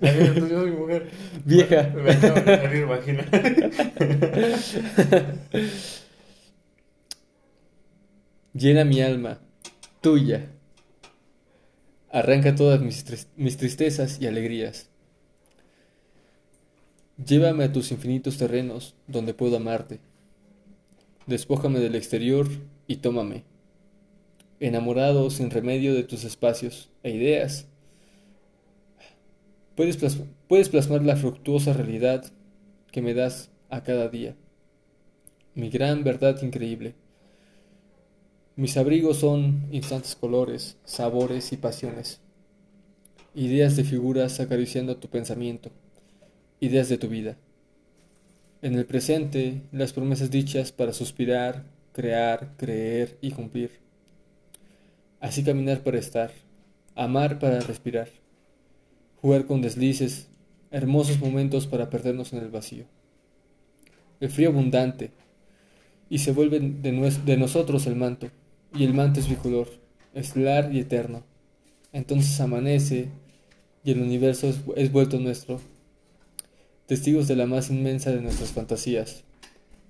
Yo 0.00 0.48
soy 0.48 0.70
mujer. 0.70 1.10
Vieja. 1.44 1.92
Me 1.94 2.10
acaba 2.10 2.40
de 2.40 2.56
salir 2.56 2.86
vagina. 2.86 3.26
Llena 8.54 8.84
mi 8.84 9.02
alma, 9.02 9.40
tuya. 10.00 10.50
Arranca 12.10 12.54
todas 12.54 12.80
mis, 12.80 13.28
mis 13.36 13.56
tristezas 13.58 14.20
y 14.20 14.26
alegrías. 14.26 14.88
Llévame 17.24 17.64
a 17.64 17.72
tus 17.72 17.90
infinitos 17.90 18.38
terrenos 18.38 18.94
donde 19.06 19.34
puedo 19.34 19.56
amarte. 19.56 20.00
Despójame 21.26 21.78
del 21.78 21.94
exterior 21.94 22.48
y 22.86 22.96
tómame. 22.96 23.44
Enamorado 24.60 25.28
sin 25.28 25.50
remedio 25.50 25.94
de 25.94 26.04
tus 26.04 26.24
espacios 26.24 26.90
e 27.02 27.10
ideas. 27.10 27.66
Puedes, 29.74 29.98
puedes 30.48 30.70
plasmar 30.70 31.02
la 31.02 31.16
fructuosa 31.16 31.74
realidad 31.74 32.24
que 32.90 33.02
me 33.02 33.12
das 33.12 33.50
a 33.68 33.82
cada 33.82 34.08
día. 34.08 34.36
Mi 35.54 35.68
gran 35.68 36.02
verdad 36.02 36.40
increíble. 36.42 36.94
Mis 38.58 38.76
abrigos 38.76 39.18
son 39.18 39.68
instantes 39.70 40.16
colores, 40.16 40.78
sabores 40.84 41.52
y 41.52 41.56
pasiones. 41.56 42.20
Ideas 43.32 43.76
de 43.76 43.84
figuras 43.84 44.40
acariciando 44.40 44.96
tu 44.96 45.06
pensamiento. 45.06 45.70
Ideas 46.58 46.88
de 46.88 46.98
tu 46.98 47.06
vida. 47.06 47.36
En 48.60 48.74
el 48.74 48.84
presente, 48.84 49.62
las 49.70 49.92
promesas 49.92 50.32
dichas 50.32 50.72
para 50.72 50.92
suspirar, 50.92 51.66
crear, 51.92 52.56
creer 52.56 53.16
y 53.20 53.30
cumplir. 53.30 53.70
Así 55.20 55.44
caminar 55.44 55.84
para 55.84 56.00
estar, 56.00 56.32
amar 56.96 57.38
para 57.38 57.60
respirar, 57.60 58.08
jugar 59.22 59.46
con 59.46 59.62
deslices, 59.62 60.26
hermosos 60.72 61.20
momentos 61.20 61.68
para 61.68 61.90
perdernos 61.90 62.32
en 62.32 62.40
el 62.40 62.48
vacío. 62.48 62.86
El 64.18 64.30
frío 64.30 64.48
abundante, 64.48 65.12
y 66.10 66.18
se 66.18 66.32
vuelve 66.32 66.58
de, 66.58 67.36
nosotros 67.36 67.86
el 67.86 67.94
manto, 67.94 68.30
y 68.74 68.84
el 68.84 68.94
manto 68.94 69.20
es 69.20 69.28
bicolor, 69.28 69.68
estelar 70.14 70.72
y 70.74 70.80
eterno. 70.80 71.22
Entonces 71.92 72.40
amanece 72.40 73.08
y 73.84 73.92
el 73.92 74.00
universo 74.00 74.48
es, 74.48 74.60
es 74.76 74.92
vuelto 74.92 75.18
nuestro, 75.18 75.60
testigos 76.86 77.28
de 77.28 77.36
la 77.36 77.46
más 77.46 77.70
inmensa 77.70 78.10
de 78.10 78.20
nuestras 78.20 78.52
fantasías. 78.52 79.24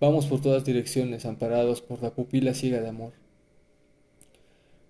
Vamos 0.01 0.27
por 0.27 0.41
todas 0.41 0.65
direcciones, 0.65 1.27
amparados 1.27 1.81
por 1.81 2.03
la 2.03 2.11
pupila 2.11 2.55
ciega 2.55 2.81
de 2.81 2.89
amor. 2.89 3.13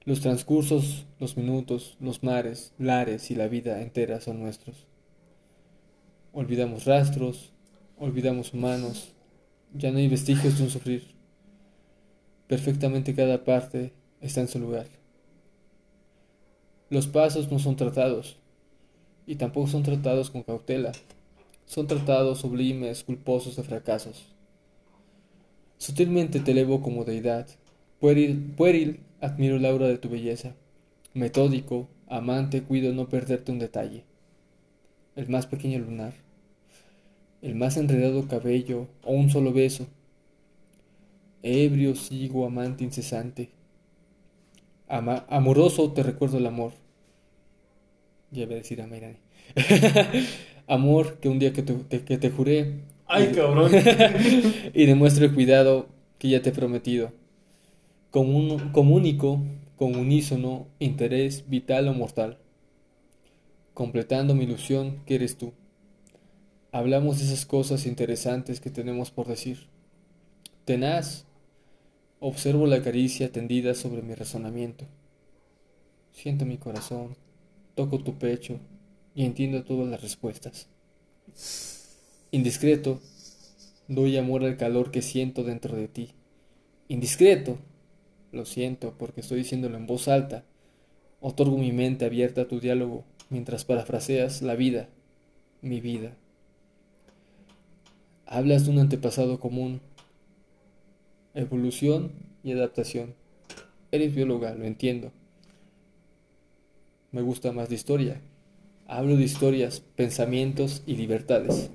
Los 0.05 0.21
transcursos, 0.21 1.07
los 1.19 1.37
minutos, 1.37 1.97
los 2.01 2.23
mares, 2.23 2.73
lares 2.79 3.31
y 3.31 3.35
la 3.35 3.49
vida 3.49 3.83
entera 3.83 4.21
son 4.21 4.41
nuestros. 4.41 4.87
Olvidamos 6.33 6.85
rastros, 6.85 7.53
olvidamos 7.99 8.55
humanos, 8.55 9.13
ya 9.75 9.91
no 9.91 9.99
hay 9.99 10.09
vestigios 10.09 10.57
de 10.59 10.65
un 10.65 10.71
sufrir. 10.71 11.18
Perfectamente 12.49 13.15
cada 13.15 13.45
parte 13.45 13.93
está 14.21 14.41
en 14.41 14.49
su 14.49 14.59
lugar. 14.59 14.87
Los 16.91 17.07
pasos 17.07 17.53
no 17.53 17.59
son 17.59 17.77
tratados, 17.77 18.39
y 19.27 19.37
tampoco 19.37 19.67
son 19.67 19.83
tratados 19.83 20.31
con 20.31 20.43
cautela, 20.43 20.93
son 21.67 21.87
tratados 21.87 22.39
sublimes, 22.39 23.05
culposos 23.05 23.57
de 23.57 23.63
fracasos. 23.63 24.35
Sutilmente 25.77 26.41
te 26.41 26.53
elevo 26.53 26.81
como 26.81 27.05
deidad, 27.05 27.47
pueril, 28.01 28.55
pueril 28.57 29.01
admiro 29.21 29.57
el 29.57 29.67
aura 29.67 29.87
de 29.87 29.99
tu 29.99 30.09
belleza, 30.09 30.55
metódico, 31.13 31.89
amante 32.07 32.63
cuido 32.63 32.95
no 32.95 33.11
perderte 33.11 33.53
un 33.53 33.59
detalle. 33.59 34.05
El 35.15 35.29
más 35.29 35.47
pequeño 35.47 35.81
lunar, 35.81 36.15
el 37.43 37.55
más 37.55 37.77
enredado 37.77 38.27
cabello 38.27 38.89
o 39.05 39.13
un 39.13 39.29
solo 39.29 39.53
beso. 39.53 39.87
Ebrio 41.43 41.95
sigo 41.95 42.47
amante 42.47 42.85
incesante. 42.85 43.51
amoroso 44.89 45.93
te 45.93 46.03
recuerdo 46.03 46.39
el 46.39 46.47
amor. 46.47 46.73
Ya 48.31 48.45
voy 48.45 48.55
a 48.55 48.59
decir 48.59 48.83
a 48.83 48.89
Amor 50.67 51.19
que 51.19 51.29
un 51.29 51.39
día 51.39 51.53
que 51.53 51.63
te, 51.63 52.05
que 52.05 52.19
te 52.19 52.31
juré. 52.31 52.83
Ay, 53.07 53.33
cabrón. 53.35 53.71
y 54.75 54.85
demuestre 54.85 55.27
el 55.27 55.35
cuidado 55.35 55.89
que 56.19 56.29
ya 56.29 56.43
te 56.43 56.51
he 56.51 56.53
prometido. 56.53 57.13
Como, 58.11 58.37
único, 58.95 59.41
con 59.77 59.97
unísono, 59.97 60.67
interés 60.79 61.49
vital 61.49 61.89
o 61.89 61.95
mortal. 61.95 62.39
Completando 63.75 64.35
mi 64.35 64.45
ilusión 64.45 65.03
que 65.07 65.15
eres 65.15 65.39
tú. 65.39 65.53
Hablamos 66.73 67.19
de 67.19 67.27
esas 67.27 67.47
cosas 67.47 67.87
interesantes 67.87 68.61
que 68.61 68.71
tenemos 68.71 69.11
por 69.11 69.27
decir. 69.27 69.69
Tenaz, 70.65 71.27
observo 72.21 72.67
la 72.67 72.83
caricia 72.83 73.31
tendida 73.31 73.75
sobre 73.75 74.03
mi 74.03 74.15
razonamiento. 74.15 74.87
Siento 76.13 76.45
mi 76.45 76.59
corazón, 76.59 77.17
toco 77.75 77.99
tu 78.01 78.19
pecho, 78.19 78.59
y 79.15 79.25
entiendo 79.25 79.65
todas 79.65 79.89
las 79.89 80.01
respuestas. 80.01 80.69
Indiscreto, 82.31 83.01
doy 83.89 84.17
amor 84.17 84.45
al 84.45 84.57
calor 84.57 84.91
que 84.91 85.03
siento 85.03 85.45
dentro 85.45 85.77
de 85.77 85.89
ti. 85.89 86.11
Indiscreto, 86.89 87.59
lo 88.33 88.45
siento 88.45 88.95
porque 88.99 89.21
estoy 89.21 89.39
diciéndolo 89.39 89.77
en 89.77 89.87
voz 89.87 90.09
alta. 90.09 90.45
Otorgo 91.21 91.59
mi 91.59 91.73
mente 91.73 92.05
abierta 92.05 92.43
a 92.43 92.49
tu 92.49 92.61
diálogo 92.61 93.05
mientras 93.31 93.65
parafraseas 93.65 94.43
la 94.43 94.55
vida, 94.55 94.89
mi 95.63 95.81
vida. 95.81 96.17
Hablas 98.27 98.67
de 98.67 98.71
un 98.71 98.79
antepasado 98.79 99.41
común, 99.41 99.81
evolución 101.41 102.13
y 102.43 102.53
adaptación. 102.53 103.15
Eres 103.91 104.15
bióloga, 104.15 104.55
lo 104.55 104.65
entiendo. 104.65 105.13
Me 107.11 107.23
gusta 107.23 107.53
más 107.53 107.69
la 107.69 107.75
historia, 107.75 108.21
Hablo 108.91 109.19
de 109.19 109.25
historias, 109.25 109.81
pensamientos 109.97 110.83
y 110.87 110.97
libertades. 110.97 111.69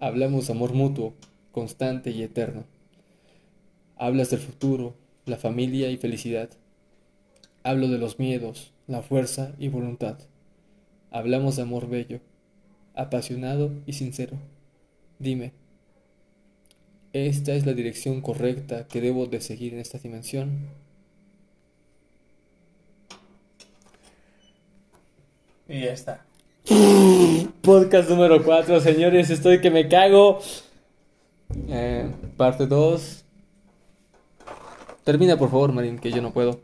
Hablamos 0.00 0.48
de 0.48 0.52
amor 0.52 0.74
mutuo, 0.74 1.14
constante 1.52 2.10
y 2.10 2.24
eterno. 2.24 2.64
Hablas 3.96 4.30
del 4.30 4.40
futuro, 4.40 4.96
la 5.24 5.36
familia 5.36 5.90
y 5.90 5.96
felicidad. 5.96 6.50
Hablo 7.62 7.86
de 7.86 7.98
los 7.98 8.18
miedos, 8.18 8.72
la 8.88 9.02
fuerza 9.02 9.54
y 9.60 9.68
voluntad. 9.68 10.18
Hablamos 11.12 11.54
de 11.54 11.62
amor 11.62 11.88
bello, 11.88 12.18
apasionado 12.96 13.70
y 13.86 13.92
sincero. 13.92 14.36
Dime, 15.20 15.52
¿esta 17.14 17.52
es 17.52 17.64
la 17.64 17.72
dirección 17.72 18.20
correcta 18.20 18.88
que 18.88 19.00
debo 19.00 19.26
de 19.26 19.40
seguir 19.40 19.72
en 19.72 19.80
esta 19.80 19.98
dimensión? 19.98 20.68
Y 25.68 25.80
ya 25.80 25.92
está. 25.92 26.26
Podcast 27.62 28.10
número 28.10 28.44
4, 28.44 28.80
señores. 28.80 29.30
Estoy 29.30 29.60
que 29.60 29.70
me 29.70 29.88
cago. 29.88 30.40
Eh, 31.68 32.10
parte 32.36 32.66
2. 32.66 33.24
Termina, 35.04 35.38
por 35.38 35.50
favor, 35.50 35.72
Marín, 35.72 35.98
que 35.98 36.10
yo 36.10 36.20
no 36.20 36.32
puedo. 36.32 36.58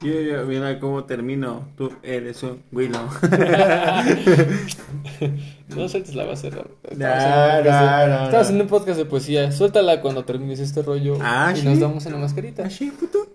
Yo, 0.00 0.20
yo, 0.20 0.44
mira 0.44 0.78
cómo 0.80 1.04
termino. 1.04 1.68
Tú 1.76 1.92
eres 2.02 2.42
un 2.42 2.62
Willow. 2.72 3.08
no 5.76 5.88
sueltes 5.88 6.14
la 6.14 6.24
base. 6.24 6.48
Estaba 6.48 8.30
no, 8.30 8.38
haciendo 8.38 8.64
un 8.64 8.70
podcast 8.70 8.98
de 8.98 9.04
poesía. 9.04 9.52
Suéltala 9.52 10.00
cuando 10.00 10.24
termines 10.24 10.60
este 10.60 10.82
rollo. 10.82 11.18
Ah, 11.20 11.52
y 11.56 11.62
nos 11.62 11.80
damos 11.80 12.06
en 12.06 12.12
la 12.12 12.18
mascarita. 12.18 12.64
¿Ah, 12.66 12.70
sí, 12.70 12.90
puto? 12.90 13.26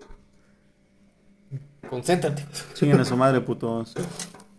Concéntrate. 1.88 2.44
Chingan 2.74 3.00
a 3.00 3.04
su 3.04 3.16
madre, 3.16 3.40
putos. 3.40 3.94